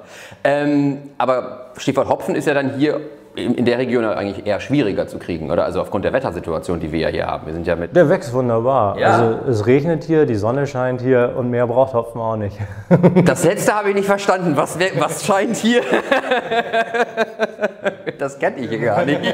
Ähm, 0.44 1.12
aber 1.20 1.68
Stichwort 1.78 2.10
Hopfen 2.10 2.34
ist 2.34 2.48
ja 2.48 2.56
dann 2.56 2.74
hier 2.74 3.00
in 3.46 3.66
der 3.66 3.78
Region 3.78 4.06
eigentlich 4.06 4.46
eher 4.46 4.60
schwieriger 4.60 5.08
zu 5.08 5.20
kriegen, 5.20 5.52
oder? 5.52 5.66
Also 5.66 5.82
aufgrund 5.82 6.06
der 6.06 6.14
Wettersituation, 6.14 6.80
die 6.80 6.92
wir 6.92 7.00
ja 7.00 7.08
hier 7.10 7.28
haben. 7.28 7.46
Wir 7.46 7.54
sind 7.54 7.68
ja 7.68 7.76
mit 7.76 7.96
der 7.96 8.10
wächst 8.10 8.34
wunderbar. 8.34 8.98
Ja. 8.98 9.12
Also 9.12 9.40
es 9.50 9.66
regnet 9.66 10.04
hier, 10.04 10.26
die 10.26 10.36
Sonne 10.36 10.68
scheint 10.68 11.02
hier 11.02 11.34
und 11.38 11.50
mehr 11.50 11.68
braucht 11.68 11.94
Hopfen 11.94 12.22
auch 12.22 12.38
nicht. 12.38 12.58
Das 13.26 13.44
letzte 13.44 13.74
habe 13.74 13.90
ich 13.90 13.96
nicht 13.96 14.06
verstanden. 14.06 14.54
Was, 14.56 14.78
was 14.98 15.26
scheint 15.26 15.56
hier? 15.56 15.82
Das 18.18 18.38
kenne 18.38 18.58
ich 18.58 18.70
hier 18.70 18.80
gar 18.80 19.06
nicht. 19.06 19.22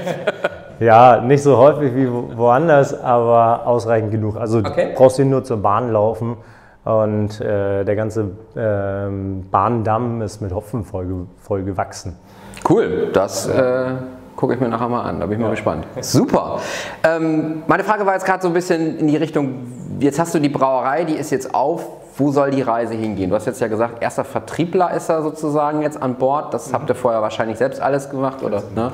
Ja, 0.79 1.21
nicht 1.21 1.41
so 1.41 1.57
häufig 1.57 1.95
wie 1.95 2.11
woanders, 2.11 3.01
aber 3.01 3.65
ausreichend 3.65 4.11
genug. 4.11 4.35
Also 4.35 4.59
okay. 4.59 4.89
du 4.89 4.97
brauchst 4.97 5.15
hier 5.15 5.23
nur 5.23 5.41
zur 5.43 5.57
Bahn 5.57 5.89
laufen 5.89 6.35
und 6.83 7.39
äh, 7.39 7.85
der 7.85 7.95
ganze 7.95 8.31
äh, 8.55 9.49
Bahndamm 9.49 10.21
ist 10.21 10.41
mit 10.41 10.53
Hopfen 10.53 10.83
voll, 10.83 11.27
voll 11.37 11.63
gewachsen. 11.63 12.17
Cool, 12.67 13.09
das 13.13 13.47
äh, 13.47 13.91
gucke 14.35 14.55
ich 14.55 14.59
mir 14.59 14.69
nachher 14.69 14.89
mal 14.89 15.03
an, 15.03 15.19
da 15.19 15.25
bin 15.25 15.33
ich 15.33 15.39
mal 15.39 15.47
ja. 15.47 15.51
gespannt. 15.51 15.85
Super. 16.01 16.59
Ähm, 17.03 17.63
meine 17.67 17.83
Frage 17.83 18.05
war 18.05 18.13
jetzt 18.13 18.25
gerade 18.25 18.41
so 18.41 18.47
ein 18.47 18.53
bisschen 18.53 18.97
in 18.97 19.07
die 19.07 19.17
Richtung, 19.17 19.67
jetzt 19.99 20.19
hast 20.19 20.33
du 20.33 20.39
die 20.39 20.49
Brauerei, 20.49 21.03
die 21.03 21.13
ist 21.13 21.31
jetzt 21.31 21.53
auf, 21.53 21.85
wo 22.17 22.31
soll 22.31 22.51
die 22.51 22.61
Reise 22.61 22.93
hingehen? 22.93 23.29
Du 23.29 23.35
hast 23.35 23.45
jetzt 23.45 23.59
ja 23.59 23.67
gesagt, 23.67 24.01
erster 24.01 24.23
Vertriebler 24.23 24.91
ist 24.93 25.09
er 25.09 25.21
sozusagen 25.21 25.81
jetzt 25.81 26.01
an 26.01 26.15
Bord. 26.15 26.53
Das 26.53 26.71
habt 26.71 26.89
ihr 26.89 26.95
vorher 26.95 27.21
wahrscheinlich 27.21 27.57
selbst 27.57 27.81
alles 27.81 28.09
gemacht, 28.09 28.41
oder? 28.41 28.63
Ne? 28.73 28.93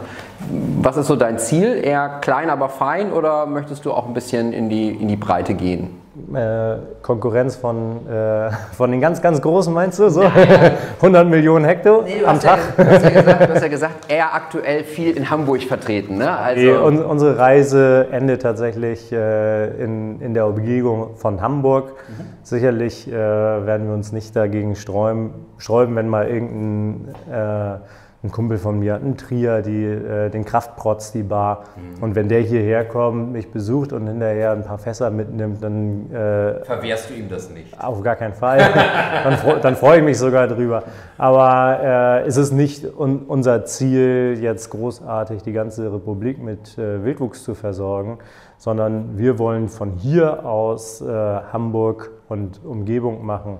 Was 0.81 0.97
ist 0.97 1.05
so 1.05 1.15
dein 1.15 1.37
Ziel? 1.37 1.79
Eher 1.83 2.19
klein, 2.21 2.49
aber 2.49 2.67
fein 2.67 3.13
oder 3.13 3.45
möchtest 3.45 3.85
du 3.85 3.91
auch 3.93 4.07
ein 4.07 4.15
bisschen 4.15 4.53
in 4.53 4.69
die, 4.69 4.89
in 4.89 5.07
die 5.07 5.17
Breite 5.17 5.53
gehen? 5.53 6.00
Äh, 6.33 6.77
Konkurrenz 7.01 7.55
von, 7.55 8.07
äh, 8.07 8.51
von 8.77 8.91
den 8.91 9.01
ganz, 9.01 9.21
ganz 9.21 9.41
Großen, 9.41 9.73
meinst 9.73 9.99
du? 9.99 10.09
So? 10.09 10.23
Ja, 10.23 10.31
ja. 10.37 10.71
100 10.97 11.27
Millionen 11.29 11.65
Hektar 11.65 12.03
nee, 12.03 12.23
am 12.25 12.39
Tag? 12.39 12.59
Ja, 12.77 12.83
du, 12.83 12.89
hast 12.89 13.03
ja 13.03 13.09
gesagt, 13.21 13.41
du 13.41 13.53
hast 13.53 13.61
ja 13.61 13.67
gesagt, 13.67 13.95
er 14.07 14.33
aktuell 14.33 14.83
viel 14.83 15.15
in 15.15 15.29
Hamburg 15.29 15.63
vertreten. 15.63 16.17
Ne? 16.17 16.29
Also 16.29 16.61
nee, 16.61 16.71
un 16.71 17.03
unsere 17.03 17.37
Reise 17.37 18.07
endet 18.11 18.41
tatsächlich 18.41 19.11
äh, 19.11 19.83
in, 19.83 20.21
in 20.21 20.33
der 20.33 20.47
Umgebung 20.47 21.15
von 21.15 21.41
Hamburg. 21.41 21.89
Mhm. 22.07 22.23
Sicherlich 22.43 23.07
äh, 23.07 23.13
werden 23.13 23.87
wir 23.87 23.93
uns 23.93 24.11
nicht 24.11 24.35
dagegen 24.35 24.75
sträuben, 24.75 25.33
sträuben 25.57 25.95
wenn 25.95 26.07
mal 26.07 26.27
irgendein 26.27 27.15
äh, 27.31 27.77
ein 28.23 28.31
Kumpel 28.31 28.59
von 28.59 28.79
mir 28.79 28.93
hat 28.93 29.01
einen 29.01 29.17
Trier, 29.17 29.63
die, 29.63 29.83
äh, 29.83 30.29
den 30.29 30.45
Kraftprotz, 30.45 31.11
die 31.11 31.23
Bar. 31.23 31.63
Mhm. 31.75 32.03
Und 32.03 32.15
wenn 32.15 32.29
der 32.29 32.41
hierher 32.41 32.85
kommt, 32.85 33.31
mich 33.31 33.51
besucht 33.51 33.93
und 33.93 34.05
hinterher 34.05 34.51
ein 34.51 34.63
paar 34.63 34.77
Fässer 34.77 35.09
mitnimmt, 35.09 35.63
dann... 35.63 36.11
Äh, 36.11 36.63
Verwehrst 36.63 37.09
du 37.09 37.15
ihm 37.15 37.29
das 37.29 37.49
nicht? 37.49 37.81
Auf 37.81 38.03
gar 38.03 38.15
keinen 38.15 38.35
Fall. 38.35 38.59
dann, 39.23 39.61
dann 39.61 39.75
freue 39.75 39.99
ich 39.99 40.05
mich 40.05 40.19
sogar 40.19 40.47
drüber. 40.47 40.83
Aber 41.17 41.79
äh, 42.23 42.27
es 42.27 42.37
ist 42.37 42.51
nicht 42.51 42.85
un 42.85 43.23
unser 43.27 43.65
Ziel, 43.65 44.37
jetzt 44.39 44.69
großartig 44.69 45.41
die 45.41 45.53
ganze 45.53 45.91
Republik 45.91 46.37
mit 46.37 46.77
äh, 46.77 47.03
Wildwuchs 47.03 47.43
zu 47.43 47.55
versorgen, 47.55 48.19
sondern 48.57 49.17
wir 49.17 49.39
wollen 49.39 49.67
von 49.67 49.93
hier 49.93 50.45
aus 50.45 51.01
äh, 51.01 51.07
Hamburg 51.07 52.11
und 52.29 52.63
Umgebung 52.63 53.25
machen 53.25 53.57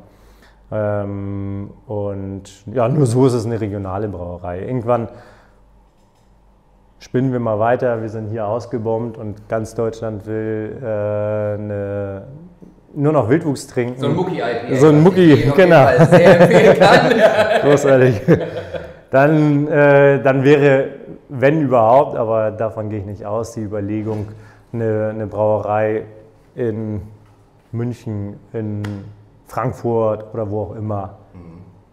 und 0.71 2.43
ja, 2.67 2.87
nur 2.87 3.05
so 3.05 3.27
ist 3.27 3.33
es 3.33 3.45
eine 3.45 3.59
regionale 3.59 4.07
Brauerei. 4.07 4.61
Irgendwann 4.61 5.09
spinnen 6.99 7.33
wir 7.33 7.41
mal 7.41 7.59
weiter. 7.59 8.01
Wir 8.01 8.07
sind 8.09 8.29
hier 8.29 8.47
ausgebombt 8.47 9.17
und 9.17 9.49
ganz 9.49 9.75
Deutschland 9.75 10.25
will 10.27 10.77
äh, 10.81 10.85
eine, 10.85 12.27
nur 12.93 13.11
noch 13.11 13.27
Wildwuchs 13.27 13.67
trinken. 13.67 13.99
So 13.99 14.07
ein 14.07 14.15
Mucki-IPA. 14.15 14.75
So 14.77 14.87
ein 14.87 15.03
Mucki, 15.03 15.51
genau. 15.55 15.87
Sehr 16.09 16.39
empfehlen 16.39 16.79
kann. 16.79 17.11
Großartig. 17.63 18.21
Dann, 19.09 19.67
äh, 19.67 20.21
dann 20.21 20.43
wäre, 20.45 20.85
wenn 21.27 21.61
überhaupt, 21.61 22.15
aber 22.15 22.51
davon 22.51 22.89
gehe 22.89 22.99
ich 22.99 23.05
nicht 23.05 23.25
aus, 23.25 23.51
die 23.53 23.61
Überlegung, 23.61 24.29
eine, 24.71 25.09
eine 25.09 25.27
Brauerei 25.27 26.03
in 26.55 27.01
München, 27.73 28.37
in 28.53 28.83
Frankfurt 29.51 30.33
oder 30.33 30.49
wo 30.49 30.61
auch 30.61 30.75
immer 30.75 31.17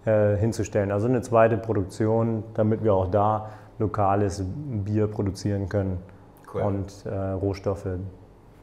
äh, 0.05 0.37
hinzustellen. 0.37 0.93
Also 0.93 1.09
eine 1.09 1.23
zweite 1.23 1.57
Produktion, 1.57 2.45
damit 2.55 2.85
wir 2.85 2.95
auch 2.95 3.11
da 3.11 3.51
lokales 3.81 4.45
Bier 4.45 5.09
produzieren 5.09 5.69
können 5.69 5.99
Cool. 6.55 6.63
und 6.63 7.05
äh, 7.05 7.15
Rohstoffe 7.33 7.87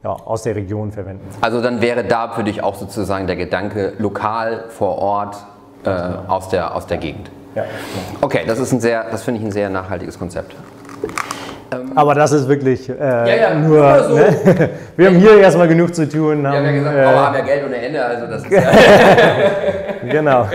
ja, 0.03 0.09
aus 0.11 0.43
der 0.43 0.55
Region 0.55 0.93
verwenden. 0.93 1.27
Also 1.41 1.61
dann 1.61 1.81
wäre 1.81 2.05
da 2.05 2.29
für 2.29 2.45
dich 2.45 2.63
auch 2.63 2.75
sozusagen 2.75 3.27
der 3.27 3.35
Gedanke 3.35 3.93
lokal 3.97 4.65
vor 4.69 4.97
Ort 4.97 5.45
äh, 5.83 5.89
aus, 5.89 6.47
der, 6.47 6.73
aus 6.73 6.87
der 6.87 6.97
Gegend. 6.97 7.29
Ja. 7.53 7.63
Okay, 8.21 8.43
das 8.47 8.59
ist 8.59 8.71
ein 8.71 8.79
sehr, 8.79 9.09
das 9.11 9.23
finde 9.23 9.41
ich 9.41 9.45
ein 9.45 9.51
sehr 9.51 9.69
nachhaltiges 9.69 10.17
Konzept. 10.17 10.55
Aber 11.95 12.13
das 12.15 12.31
ist 12.31 12.47
wirklich 12.47 12.89
äh, 12.89 13.39
ja, 13.39 13.53
nur. 13.55 13.79
nur 13.79 14.03
so. 14.03 14.15
Ne? 14.15 14.69
Wir 14.95 15.07
haben 15.07 15.15
hier 15.15 15.37
erstmal 15.37 15.67
genug 15.67 15.93
zu 15.93 16.07
tun. 16.07 16.43
Wir 16.43 16.49
haben 16.49 16.65
ja 16.65 16.71
gesagt, 16.71 16.97
äh, 16.97 17.03
Bauer 17.03 17.25
haben 17.25 17.35
ja 17.35 17.41
Geld 17.41 17.65
ohne 17.65 17.75
Ende, 17.75 18.05
also 18.05 18.27
das 18.27 18.43
ist 18.43 18.51
ja. 18.51 18.63
Genau. 20.11 20.47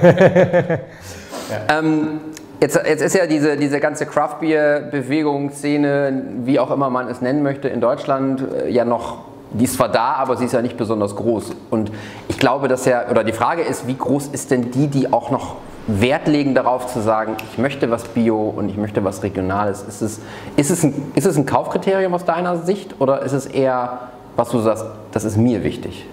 ähm, 1.68 2.20
jetzt, 2.60 2.80
jetzt 2.86 3.02
ist 3.02 3.14
ja 3.14 3.26
diese, 3.26 3.56
diese 3.56 3.80
ganze 3.80 4.06
Craft-Bier-Bewegung, 4.06 5.50
Szene, 5.50 6.22
wie 6.44 6.58
auch 6.60 6.70
immer 6.70 6.90
man 6.90 7.08
es 7.08 7.20
nennen 7.20 7.42
möchte, 7.42 7.68
in 7.68 7.80
Deutschland 7.80 8.44
äh, 8.64 8.70
ja 8.70 8.84
noch, 8.84 9.24
die 9.52 9.64
ist 9.64 9.74
zwar 9.74 9.88
da, 9.88 10.14
aber 10.14 10.36
sie 10.36 10.44
ist 10.44 10.52
ja 10.52 10.62
nicht 10.62 10.76
besonders 10.76 11.16
groß. 11.16 11.50
Und 11.70 11.90
ich 12.28 12.38
glaube, 12.38 12.68
dass 12.68 12.84
ja, 12.84 13.08
oder 13.10 13.24
die 13.24 13.32
Frage 13.32 13.62
ist, 13.62 13.86
wie 13.86 13.96
groß 13.96 14.28
ist 14.28 14.50
denn 14.50 14.70
die, 14.70 14.86
die 14.86 15.12
auch 15.12 15.30
noch 15.30 15.56
Wert 15.86 16.28
legen 16.28 16.54
darauf 16.54 16.86
zu 16.86 17.00
sagen, 17.00 17.36
ich 17.50 17.58
möchte 17.58 17.90
was 17.90 18.04
Bio 18.04 18.52
und 18.56 18.68
ich 18.68 18.76
möchte 18.76 19.02
was 19.04 19.22
Regionales. 19.22 19.82
Ist 19.82 20.02
es, 20.02 20.20
ist 20.56 20.70
es, 20.70 20.84
ein, 20.84 21.12
ist 21.14 21.26
es 21.26 21.36
ein 21.36 21.46
Kaufkriterium 21.46 22.14
aus 22.14 22.24
deiner 22.24 22.58
Sicht 22.58 23.00
oder 23.00 23.22
ist 23.22 23.32
es 23.32 23.46
eher, 23.46 23.98
was 24.36 24.50
du 24.50 24.58
sagst, 24.60 24.84
das 25.12 25.24
ist 25.24 25.36
mir 25.36 25.64
wichtig? 25.64 26.06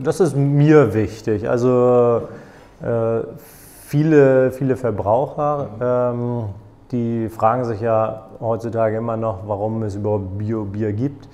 Das 0.00 0.20
ist 0.20 0.36
mir 0.36 0.94
wichtig. 0.94 1.48
Also 1.48 2.22
äh, 2.82 3.20
viele, 3.86 4.52
viele 4.52 4.76
Verbraucher, 4.76 5.68
ähm, 5.80 6.44
die 6.92 7.28
fragen 7.28 7.64
sich 7.64 7.80
ja 7.80 8.26
heutzutage 8.40 8.96
immer 8.96 9.16
noch, 9.16 9.40
warum 9.46 9.82
es 9.82 9.96
überhaupt 9.96 10.38
Bio-Bier 10.38 10.92
gibt. 10.92 11.28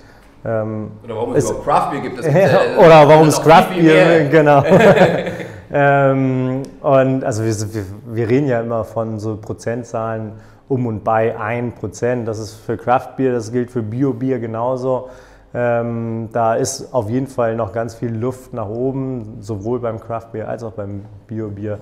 Ähm, 0.45 0.91
Oder 1.05 1.15
warum 1.15 1.35
es 1.35 1.49
überhaupt 1.49 1.65
Craft 1.65 1.91
Beer 1.91 2.01
gibt. 2.01 2.19
Das 2.19 2.25
oder 2.77 3.07
warum 3.07 3.27
es 3.27 3.41
Craft 3.41 3.69
Beer, 3.75 4.25
genau. 4.31 4.63
ähm, 5.75 6.61
und 6.81 7.23
also 7.23 7.43
wir, 7.43 7.83
wir, 8.13 8.29
reden 8.29 8.47
ja 8.47 8.61
immer 8.61 8.83
von 8.83 9.17
so 9.17 9.37
Prozentzahlen 9.37 10.33
um 10.67 10.85
und 10.85 11.03
bei 11.03 11.35
1%. 11.35 12.25
Das 12.25 12.37
ist 12.37 12.53
für 12.53 12.77
Craft 12.77 13.15
Beer, 13.17 13.33
das 13.33 13.51
gilt 13.51 13.71
für 13.71 13.81
Bio-Bier 13.81 14.39
genauso. 14.39 15.09
Ähm, 15.55 16.29
da 16.31 16.53
ist 16.53 16.93
auf 16.93 17.09
jeden 17.09 17.25
Fall 17.25 17.55
noch 17.55 17.73
ganz 17.73 17.95
viel 17.95 18.13
Luft 18.13 18.53
nach 18.53 18.69
oben, 18.69 19.37
sowohl 19.39 19.79
beim 19.79 19.99
Craft 19.99 20.27
Beer 20.31 20.47
als 20.47 20.63
auch 20.63 20.73
beim 20.73 21.05
Bio-Bier. 21.25 21.79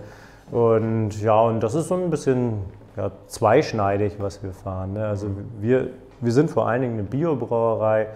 Und 0.51 1.21
ja, 1.21 1.41
und 1.41 1.62
das 1.62 1.75
ist 1.75 1.89
so 1.89 1.95
ein 1.95 2.10
bisschen 2.10 2.60
ja, 2.95 3.12
zweischneidig, 3.27 4.15
was 4.19 4.41
wir 4.41 4.54
fahren. 4.54 4.93
Ne? 4.93 5.06
Also 5.06 5.27
wir, 5.60 5.88
wir 6.21 6.32
sind 6.32 6.49
vor 6.49 6.65
allen 6.65 6.82
Dingen 6.82 6.93
eine 6.93 7.04
Biobrauerei 7.04 8.08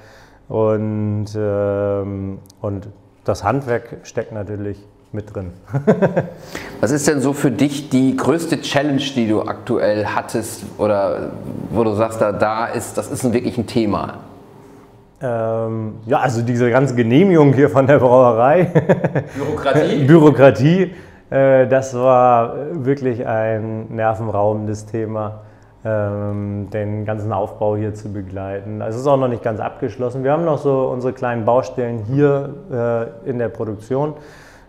und, 0.47 1.27
ähm, 1.35 2.39
und 2.61 2.87
das 3.25 3.43
Handwerk 3.43 3.99
steckt 4.03 4.31
natürlich 4.31 4.85
mit 5.15 5.33
drin. 5.33 5.51
Was 6.81 6.91
ist 6.91 7.07
denn 7.07 7.21
so 7.21 7.33
für 7.33 7.49
dich 7.49 7.89
die 7.89 8.15
größte 8.15 8.61
Challenge, 8.61 9.01
die 9.15 9.27
du 9.27 9.41
aktuell 9.41 10.05
hattest 10.05 10.65
oder 10.77 11.31
wo 11.71 11.83
du 11.83 11.93
sagst, 11.93 12.21
da, 12.21 12.31
da 12.31 12.67
ist, 12.67 12.97
das 12.97 13.09
ist 13.09 13.23
wirklich 13.33 13.57
ein 13.57 13.65
Thema? 13.65 14.19
Ähm, 15.21 15.95
ja, 16.05 16.19
also 16.19 16.41
diese 16.41 16.69
ganze 16.69 16.93
Genehmigung 16.93 17.53
hier 17.53 17.69
von 17.69 17.87
der 17.87 17.99
Brauerei, 17.99 18.65
Bürokratie? 19.35 20.03
Bürokratie, 20.07 20.91
äh, 21.29 21.67
das 21.67 21.95
war 21.95 22.55
wirklich 22.73 23.25
ein 23.25 23.87
nervenraubendes 23.95 24.85
Thema, 24.85 25.41
ähm, 25.85 26.67
den 26.71 27.05
ganzen 27.05 27.31
Aufbau 27.31 27.77
hier 27.77 27.93
zu 27.93 28.11
begleiten. 28.11 28.81
Also 28.81 28.97
es 28.97 29.01
ist 29.03 29.07
auch 29.07 29.17
noch 29.17 29.29
nicht 29.29 29.41
ganz 29.43 29.59
abgeschlossen. 29.59 30.23
Wir 30.23 30.33
haben 30.33 30.43
noch 30.43 30.57
so 30.57 30.89
unsere 30.89 31.13
kleinen 31.13 31.45
Baustellen 31.45 32.03
hier 32.07 33.09
äh, 33.25 33.29
in 33.29 33.39
der 33.39 33.49
Produktion. 33.49 34.15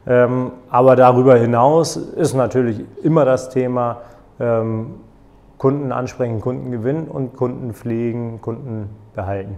Ähm, 0.07 0.53
aber 0.71 0.95
darüber 0.97 1.37
hinaus 1.37 1.97
ist 1.97 2.35
natürlich 2.35 2.85
immer 3.03 3.25
das 3.25 3.51
Thema 3.51 3.99
ähm, 4.39 4.95
Kunden 5.59 5.91
ansprechen, 5.91 6.41
Kunden 6.41 6.71
gewinnen 6.71 7.09
und 7.09 7.37
Kunden 7.37 7.73
pflegen, 7.73 8.41
Kunden 8.41 8.91
behalten. 9.15 9.57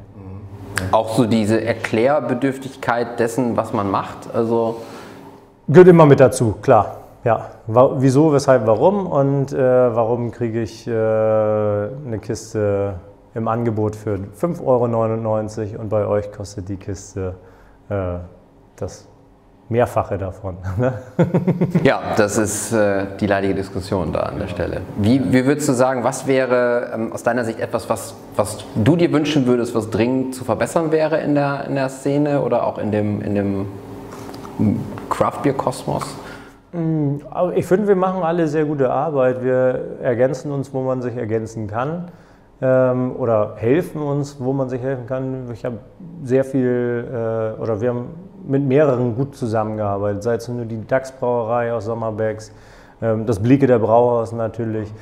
Auch 0.93 1.17
so 1.17 1.27
diese 1.27 1.61
Erklärbedürftigkeit 1.61 3.19
dessen, 3.19 3.57
was 3.57 3.73
man 3.73 3.91
macht. 3.91 4.33
Also 4.33 4.77
Gehört 5.67 5.89
immer 5.89 6.07
mit 6.07 6.21
dazu, 6.21 6.55
klar. 6.63 6.97
Ja, 7.25 7.51
wieso, 7.67 8.33
weshalb, 8.33 8.67
warum 8.67 9.07
und 9.07 9.53
äh, 9.53 9.59
warum 9.59 10.31
kriege 10.31 10.63
ich 10.63 10.87
äh, 10.87 10.93
eine 10.93 12.19
Kiste 12.23 12.95
im 13.35 13.49
Angebot 13.49 13.97
für 13.97 14.15
5,99 14.41 14.65
Euro 15.73 15.83
und 15.83 15.89
bei 15.91 16.07
euch 16.07 16.33
kostet 16.33 16.69
die 16.69 16.77
Kiste 16.77 17.35
äh, 17.91 18.19
das 18.77 19.07
Mehrfache 19.71 20.17
davon. 20.17 20.57
ne? 20.79 20.95
ja, 21.83 22.01
das 22.17 22.39
ist 22.39 22.73
äh, 22.73 23.05
die 23.21 23.27
leidige 23.27 23.55
Diskussion 23.55 24.13
da 24.13 24.21
an 24.21 24.39
der 24.39 24.49
Stelle. 24.49 24.81
Wie, 24.97 25.33
wie 25.33 25.45
würdest 25.45 25.69
du 25.69 25.73
sagen, 25.73 26.05
was 26.05 26.27
wäre 26.27 26.91
ähm, 26.95 27.13
aus 27.13 27.23
deiner 27.23 27.45
Sicht 27.45 27.61
etwas, 27.61 27.89
was, 27.91 28.15
was 28.35 28.65
du 28.75 28.97
dir 28.97 29.13
wünschen 29.13 29.47
würdest, 29.47 29.75
was 29.75 29.91
dringend 29.91 30.35
zu 30.35 30.45
verbessern 30.45 30.91
wäre 30.91 31.19
in 31.19 31.35
der, 31.35 31.67
in 31.67 31.75
der 31.75 31.91
Szene 31.91 32.41
oder 32.41 32.67
auch 32.67 32.79
in 32.79 32.93
dem, 32.93 33.21
in 33.21 33.35
dem 33.35 33.67
Craft-Bier-Kosmos? 35.11 36.17
Aber 37.31 37.57
ich 37.57 37.67
finde, 37.67 37.89
wir 37.89 37.97
machen 37.97 38.23
alle 38.23 38.47
sehr 38.47 38.65
gute 38.65 38.91
Arbeit. 38.91 39.43
Wir 39.43 39.99
ergänzen 40.03 40.53
uns, 40.53 40.73
wo 40.73 40.83
man 40.83 41.01
sich 41.01 41.17
ergänzen 41.17 41.67
kann. 41.67 42.09
Ähm, 42.61 43.15
oder 43.17 43.55
helfen 43.57 44.03
uns, 44.03 44.37
wo 44.41 44.53
man 44.53 44.69
sich 44.69 44.83
helfen 44.83 45.07
kann. 45.07 45.51
Ich 45.53 45.65
habe 45.65 45.79
sehr 46.25 46.45
viel, 46.45 47.07
äh, 47.09 47.61
oder 47.61 47.81
wir 47.81 47.91
haben 47.91 48.09
mit 48.47 48.65
mehreren 48.65 49.17
gut 49.17 49.35
zusammengearbeitet. 49.37 50.23
Sei 50.23 50.35
es 50.35 50.49
nur 50.49 50.65
die 50.65 50.87
DAX-Brauerei 50.87 51.73
aus 51.73 51.85
Sommerbecks, 51.87 52.53
ähm, 53.03 53.27
das 53.27 53.41
Blicke 53.41 53.67
der 53.67 53.79
Brauhaus 53.79 54.33
natürlich, 54.33 54.93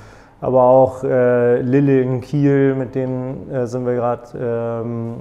aber 0.40 0.62
auch 0.62 1.02
äh, 1.02 1.60
Lille 1.62 2.02
in 2.02 2.20
Kiel, 2.20 2.74
mit 2.74 2.94
denen 2.94 3.50
äh, 3.50 3.66
sind 3.66 3.86
wir 3.86 3.94
gerade 3.94 4.22
ähm, 4.38 5.14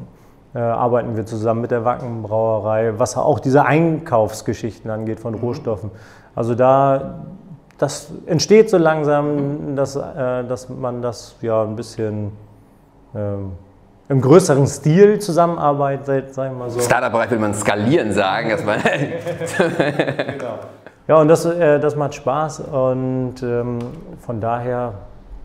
äh, 0.56 0.60
arbeiten 0.60 1.17
wir 1.17 1.25
zusammen 1.25 1.62
mit 1.62 1.71
der 1.71 1.84
Wackenbrauerei, 1.84 2.97
was 2.97 3.17
auch 3.17 3.39
diese 3.39 3.65
Einkaufsgeschichten 3.65 4.89
angeht 4.89 5.19
von 5.19 5.36
Rohstoffen. 5.36 5.91
Also 6.34 6.56
da, 6.56 7.25
das 7.78 8.12
entsteht 8.25 8.69
so 8.69 8.78
langsam, 8.78 9.75
dass, 9.75 9.97
äh, 9.97 10.45
dass 10.45 10.69
man 10.69 11.01
das 11.01 11.36
ja 11.41 11.63
ein 11.63 11.75
bisschen 11.75 12.32
ähm, 13.13 13.51
im 14.07 14.21
größeren 14.21 14.67
Stil 14.67 15.19
zusammenarbeitet, 15.19 16.33
sagen 16.33 16.53
wir 16.53 16.65
mal 16.65 16.69
so. 16.69 16.79
Startup-Bereich 16.79 17.31
will 17.31 17.39
man 17.39 17.53
skalieren 17.53 18.11
sagen, 18.13 18.49
dass 18.49 18.63
man 18.63 18.79
Ja, 21.07 21.17
und 21.17 21.27
das, 21.27 21.45
äh, 21.45 21.79
das 21.79 21.95
macht 21.95 22.15
Spaß 22.15 22.61
und 22.61 23.35
ähm, 23.43 23.77
von 24.25 24.41
daher, 24.41 24.93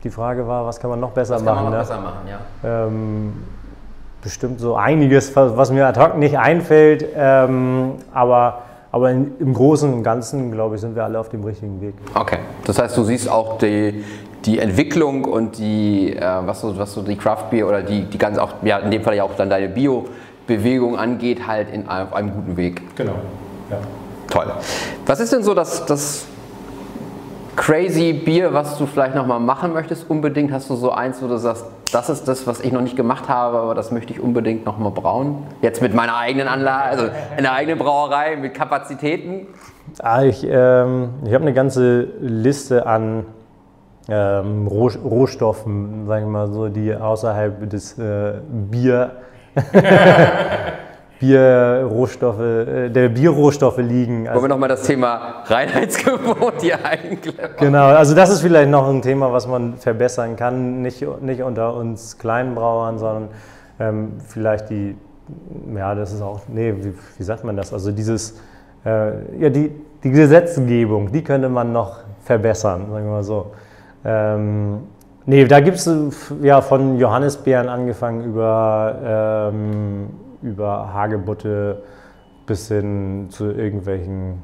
die 0.03 0.09
Frage 0.09 0.47
war, 0.47 0.65
was 0.65 0.81
kann 0.81 0.89
man 0.89 1.01
noch 1.01 1.11
besser 1.11 1.37
kann 1.37 1.45
machen? 1.45 1.55
man 1.57 1.65
noch 1.65 1.71
ne? 1.73 1.79
besser 1.79 2.01
machen, 2.01 2.29
ja. 2.29 2.87
ähm, 2.87 3.45
bestimmt 4.23 4.59
so 4.59 4.77
einiges, 4.77 5.37
was 5.37 5.55
was 5.57 5.71
mir 5.71 5.87
ad 5.87 6.01
hoc 6.01 6.17
nicht 6.17 6.39
einfällt. 6.39 7.05
Ähm, 7.15 7.97
aber 8.15 8.63
aber 8.93 9.11
in, 9.11 9.33
im 9.39 9.55
Großen 9.55 9.93
und 9.93 10.03
Ganzen, 10.03 10.51
glaube 10.51 10.75
ich, 10.75 10.81
sind 10.81 10.97
wir 10.97 11.05
alle 11.05 11.21
auf 11.21 11.29
dem 11.29 11.45
richtigen 11.45 11.81
Weg. 11.81 11.95
Okay, 12.15 12.39
das 12.65 12.79
heißt, 12.79 12.97
du 12.97 13.05
siehst 13.05 13.31
auch 13.31 13.59
die, 13.59 14.05
die 14.45 14.59
Entwicklung 14.59 15.25
und 15.25 15.59
die, 15.59 16.17
äh, 16.17 16.21
was, 16.21 16.63
so, 16.63 16.77
was 16.79 16.93
so 16.93 17.03
die 17.03 17.17
Craft 17.17 17.51
Beer 17.51 17.69
oder 17.69 17.83
die, 17.83 18.03
die 18.03 18.19
ganz 18.19 18.39
auch, 18.39 18.55
ja, 18.63 18.79
in 18.79 18.91
dem 18.91 19.03
Fall 19.03 19.15
ja 19.15 19.25
auch 19.25 19.35
dann 19.37 19.51
deine 19.51 19.69
Bio-Bewegung 19.69 20.97
angeht, 20.97 21.47
halt 21.47 21.73
in, 21.73 21.89
auf 21.89 22.15
einem 22.15 22.33
guten 22.33 22.57
Weg. 22.57 22.83
Genau. 22.97 23.15
Ja. 23.71 23.79
Toll. 24.31 24.47
Was 25.07 25.21
ist 25.21 25.33
denn 25.33 25.43
so 25.43 25.55
das, 25.55 25.85
das 25.87 26.27
crazy 27.57 28.13
Bier, 28.13 28.55
was 28.55 28.79
du 28.79 28.87
vielleicht 28.87 29.15
nochmal 29.15 29.41
machen 29.41 29.73
möchtest? 29.73 30.09
Unbedingt 30.09 30.53
hast 30.53 30.71
du 30.71 30.77
so 30.77 30.93
eins, 30.93 31.21
wo 31.21 31.27
du 31.27 31.37
sagst, 31.37 31.67
das 31.93 32.09
ist 32.09 32.29
das, 32.29 32.47
was 32.47 32.61
ich 32.61 32.73
noch 32.73 32.81
nicht 32.81 32.97
gemacht 32.97 33.29
habe, 33.29 33.59
aber 33.59 33.75
das 33.75 33.91
möchte 33.91 34.13
ich 34.13 34.21
unbedingt 34.21 34.65
noch 34.65 34.79
mal 34.79 34.91
brauen. 34.91 35.47
Jetzt 35.61 35.83
mit 35.83 35.93
meiner 35.93 36.17
eigenen 36.17 36.47
Anlage, 36.47 36.85
also 36.85 37.05
in 37.37 37.43
der 37.43 37.53
eigenen 37.53 37.79
Brauerei 37.79 38.37
mit 38.37 38.55
Kapazitäten. 38.55 39.49
Ah, 39.99 40.23
ich 40.23 40.47
ähm, 40.49 41.11
ich 41.27 41.35
habe 41.35 41.43
eine 41.43 41.53
ganze 41.53 42.03
Liste 42.21 42.87
an 42.87 43.27
ähm, 44.09 44.67
Roh 44.67 44.91
Rohstoffen, 45.05 46.07
sagen 46.07 46.27
wir 46.27 46.31
mal 46.31 46.53
so, 46.53 46.69
die 46.69 46.95
außerhalb 46.95 47.69
des 47.69 47.99
äh, 47.99 48.41
Bier 48.71 49.13
Bierrohstoffe, 51.21 52.41
äh, 52.41 52.89
der 52.89 53.11
Bierrohstoffe 53.11 53.77
liegen. 53.77 54.27
Also, 54.27 54.41
Wollen 54.41 54.45
wir 54.45 54.55
nochmal 54.55 54.71
das 54.71 54.85
Thema 54.85 55.45
Reinheitsgebot 55.45 56.63
hier 56.63 56.83
einklemmen? 56.83 57.57
Genau, 57.59 57.89
also 57.89 58.15
das 58.15 58.31
ist 58.31 58.41
vielleicht 58.41 58.71
noch 58.71 58.89
ein 58.89 59.03
Thema, 59.03 59.31
was 59.31 59.47
man 59.47 59.77
verbessern 59.77 60.37
kann, 60.37 60.81
nicht, 60.81 61.07
nicht 61.21 61.43
unter 61.43 61.75
uns 61.75 62.17
kleinen 62.17 62.55
Brauern, 62.55 62.99
sondern 62.99 63.29
ähm, 63.79 64.13
vielleicht 64.27 64.71
die, 64.71 64.97
ja, 65.77 65.95
das 65.95 66.13
ist 66.13 66.23
auch, 66.23 66.41
nee, 66.49 66.75
wie, 66.79 66.95
wie 67.19 67.23
sagt 67.23 67.45
man 67.45 67.55
das? 67.55 67.75
Also 67.75 67.93
dieses, 67.93 68.41
äh, 68.87 69.41
ja, 69.43 69.51
die, 69.51 69.73
die 70.03 70.11
Gesetzgebung, 70.11 71.13
die 71.13 71.23
könnte 71.23 71.51
man 71.51 71.71
noch 71.71 71.99
verbessern, 72.25 72.87
sagen 72.91 73.05
wir 73.05 73.13
mal 73.13 73.23
so. 73.23 73.53
Ähm, 74.05 74.81
nee, 75.27 75.45
da 75.45 75.61
gibt 75.61 75.77
es 75.77 75.91
ja 76.43 76.61
von 76.61 76.99
Johannisbeeren 76.99 77.69
angefangen 77.69 78.25
über 78.25 79.51
ähm, 79.53 80.11
über 80.43 80.93
Hagebutte 80.93 81.83
bis 82.47 82.69
hin 82.69 83.27
zu 83.31 83.51
irgendwelchen 83.51 84.43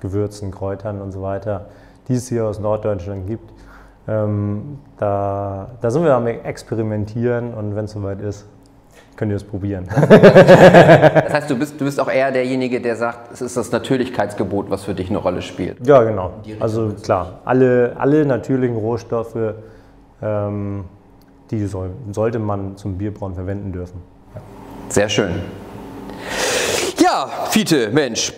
Gewürzen, 0.00 0.50
Kräutern 0.50 1.00
und 1.00 1.12
so 1.12 1.22
weiter, 1.22 1.66
die 2.08 2.14
es 2.14 2.28
hier 2.28 2.46
aus 2.46 2.60
Norddeutschland 2.60 3.26
gibt. 3.26 3.52
Ähm, 4.08 4.78
da, 4.98 5.70
da 5.80 5.90
sind 5.90 6.04
wir 6.04 6.14
am 6.14 6.26
Experimentieren 6.26 7.54
und 7.54 7.74
wenn 7.74 7.86
es 7.86 7.92
soweit 7.92 8.20
ist, 8.20 8.46
könnt 9.16 9.32
ihr 9.32 9.36
es 9.36 9.44
probieren. 9.44 9.86
das 9.88 11.32
heißt, 11.32 11.50
du 11.50 11.58
bist, 11.58 11.80
du 11.80 11.84
bist 11.84 11.98
auch 12.00 12.10
eher 12.10 12.30
derjenige, 12.30 12.80
der 12.80 12.96
sagt, 12.96 13.32
es 13.32 13.40
ist 13.40 13.56
das 13.56 13.72
Natürlichkeitsgebot, 13.72 14.70
was 14.70 14.84
für 14.84 14.94
dich 14.94 15.08
eine 15.08 15.18
Rolle 15.18 15.42
spielt. 15.42 15.86
Ja, 15.86 16.02
genau. 16.02 16.34
Also 16.60 16.92
klar, 17.02 17.40
alle, 17.44 17.94
alle 17.98 18.26
natürlichen 18.26 18.76
Rohstoffe, 18.76 19.54
ähm, 20.22 20.84
die 21.50 21.66
soll, 21.66 21.90
sollte 22.12 22.38
man 22.38 22.76
zum 22.76 22.98
Bierbrauen 22.98 23.34
verwenden 23.34 23.72
dürfen. 23.72 24.02
Sehr 24.88 25.08
schön. 25.08 25.30
Ja, 26.98 27.28
Fiete, 27.50 27.90
Mensch, 27.90 28.32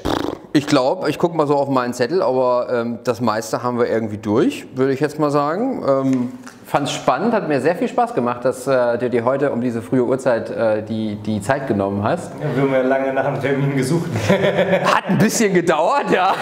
ich 0.52 0.66
glaube, 0.66 1.10
ich 1.10 1.18
gucke 1.18 1.36
mal 1.36 1.46
so 1.46 1.56
auf 1.56 1.68
meinen 1.68 1.92
Zettel, 1.92 2.22
aber 2.22 2.68
ähm, 2.72 2.98
das 3.04 3.20
meiste 3.20 3.62
haben 3.62 3.78
wir 3.78 3.88
irgendwie 3.88 4.18
durch, 4.18 4.66
würde 4.74 4.92
ich 4.92 5.00
jetzt 5.00 5.18
mal 5.18 5.30
sagen. 5.30 5.82
Ähm, 5.86 6.32
Fand 6.68 6.86
es 6.86 6.92
spannend, 6.92 7.32
hat 7.32 7.48
mir 7.48 7.62
sehr 7.62 7.74
viel 7.76 7.88
Spaß 7.88 8.12
gemacht, 8.12 8.44
dass 8.44 8.66
äh, 8.66 8.98
du 8.98 9.08
dir 9.08 9.24
heute 9.24 9.52
um 9.52 9.62
diese 9.62 9.80
frühe 9.80 10.04
Uhrzeit 10.04 10.50
äh, 10.50 10.82
die, 10.82 11.14
die 11.14 11.40
Zeit 11.40 11.66
genommen 11.66 12.02
hast. 12.02 12.30
Ja, 12.42 12.54
wir 12.54 12.62
haben 12.62 12.72
ja 12.72 12.82
lange 12.82 13.14
nach 13.14 13.24
einem 13.24 13.40
Termin 13.40 13.74
gesucht. 13.74 14.10
hat 14.84 15.06
ein 15.06 15.16
bisschen 15.16 15.54
gedauert, 15.54 16.10
ja. 16.12 16.34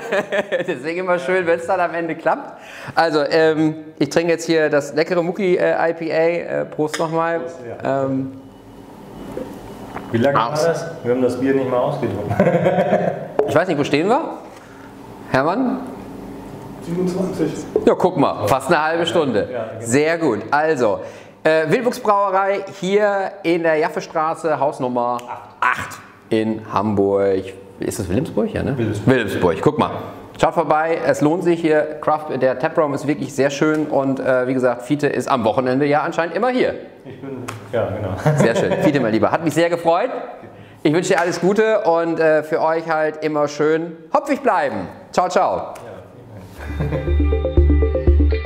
Deswegen 0.66 1.00
immer 1.00 1.18
schön, 1.18 1.46
wenn 1.46 1.58
es 1.58 1.66
dann 1.66 1.78
am 1.78 1.92
Ende 1.92 2.14
klappt. 2.14 2.58
Also, 2.94 3.22
ähm, 3.28 3.74
ich 3.98 4.08
trinke 4.08 4.32
jetzt 4.32 4.46
hier 4.46 4.70
das 4.70 4.94
leckere 4.94 5.22
Mucki 5.22 5.56
äh, 5.56 5.90
IPA. 5.90 6.14
Äh, 6.14 6.64
Prost 6.64 6.98
nochmal. 6.98 7.40
Prost, 7.40 7.56
ja. 7.68 8.04
Ähm, 8.04 8.32
wie 10.10 10.18
lange 10.18 10.38
war 10.38 10.52
das? 10.52 10.86
Wir 11.04 11.12
haben 11.12 11.20
das 11.20 11.38
Bier 11.38 11.54
nicht 11.54 11.70
mal 11.70 11.80
ausgetrunken. 11.80 12.34
ich 13.56 13.60
weiß 13.62 13.68
nicht, 13.68 13.78
wo 13.78 13.84
stehen 13.84 14.06
wir? 14.06 14.20
Hermann? 15.30 15.78
27. 16.82 17.64
Ja, 17.86 17.94
guck 17.94 18.18
mal, 18.18 18.46
fast 18.46 18.68
eine 18.68 18.84
halbe 18.84 19.06
Stunde. 19.06 19.48
Sehr 19.80 20.18
gut. 20.18 20.40
Also, 20.50 21.00
äh, 21.42 21.66
Wildwuchsbrauerei 21.70 22.66
hier 22.78 23.32
in 23.44 23.62
der 23.62 23.76
Jaffestraße, 23.76 24.60
Hausnummer 24.60 25.16
8 25.58 25.98
in 26.28 26.70
Hamburg. 26.70 27.44
Ist 27.80 27.98
das 27.98 28.06
Wilhelmsburg? 28.10 28.52
Ja, 28.52 28.62
ne? 28.62 28.76
Wilhelmsburg. 28.76 29.06
Wilhelmsburg. 29.06 29.56
Guck 29.62 29.78
mal. 29.78 29.90
Schaut 30.38 30.52
vorbei, 30.52 30.98
es 31.06 31.22
lohnt 31.22 31.42
sich 31.42 31.58
hier. 31.58 31.96
Craft, 32.02 32.36
der 32.38 32.58
Taproom 32.58 32.92
ist 32.92 33.06
wirklich 33.06 33.34
sehr 33.34 33.48
schön 33.48 33.86
und 33.86 34.20
äh, 34.20 34.46
wie 34.46 34.52
gesagt, 34.52 34.82
Fiete 34.82 35.06
ist 35.06 35.28
am 35.28 35.44
Wochenende 35.44 35.86
ja 35.86 36.02
anscheinend 36.02 36.36
immer 36.36 36.50
hier. 36.50 36.74
Ich 37.06 37.18
bin, 37.22 37.38
ja, 37.72 37.86
genau. 37.86 38.36
Sehr 38.36 38.54
schön. 38.54 38.72
Fiete, 38.82 39.00
mein 39.00 39.12
Lieber, 39.12 39.30
hat 39.30 39.42
mich 39.42 39.54
sehr 39.54 39.70
gefreut. 39.70 40.10
Ich 40.86 40.92
wünsche 40.92 41.14
dir 41.14 41.20
alles 41.20 41.40
Gute 41.40 41.80
und 41.80 42.20
äh, 42.20 42.44
für 42.44 42.62
euch 42.62 42.88
halt 42.88 43.24
immer 43.24 43.48
schön 43.48 43.96
hopfig 44.14 44.40
bleiben. 44.40 44.86
Ciao, 45.10 45.28
ciao. 45.28 45.74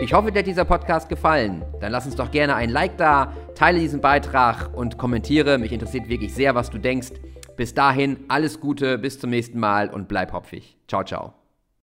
Ich 0.01 0.15
hoffe, 0.15 0.33
dir 0.33 0.39
hat 0.39 0.47
dieser 0.47 0.65
Podcast 0.65 1.11
gefallen. 1.11 1.63
Dann 1.83 1.93
lass 1.93 2.07
uns 2.07 2.17
doch 2.17 2.31
gerne 2.31 2.55
ein 2.55 2.71
Like 2.71 2.97
da, 2.97 3.35
teile 3.55 3.79
diesen 3.79 4.01
Beitrag 4.01 4.71
und 4.75 4.97
kommentiere. 4.97 5.59
Mich 5.59 5.71
interessiert 5.71 6.09
wirklich 6.09 6.33
sehr, 6.35 6.55
was 6.55 6.71
du 6.71 6.79
denkst. 6.79 7.11
Bis 7.59 7.75
dahin, 7.75 8.25
alles 8.29 8.59
Gute, 8.59 8.97
bis 8.97 9.21
zum 9.21 9.29
nächsten 9.29 9.61
Mal 9.61 9.91
und 9.91 10.09
bleib 10.09 10.33
hopfig. 10.33 10.79
Ciao, 10.89 11.05
ciao. 11.05 11.40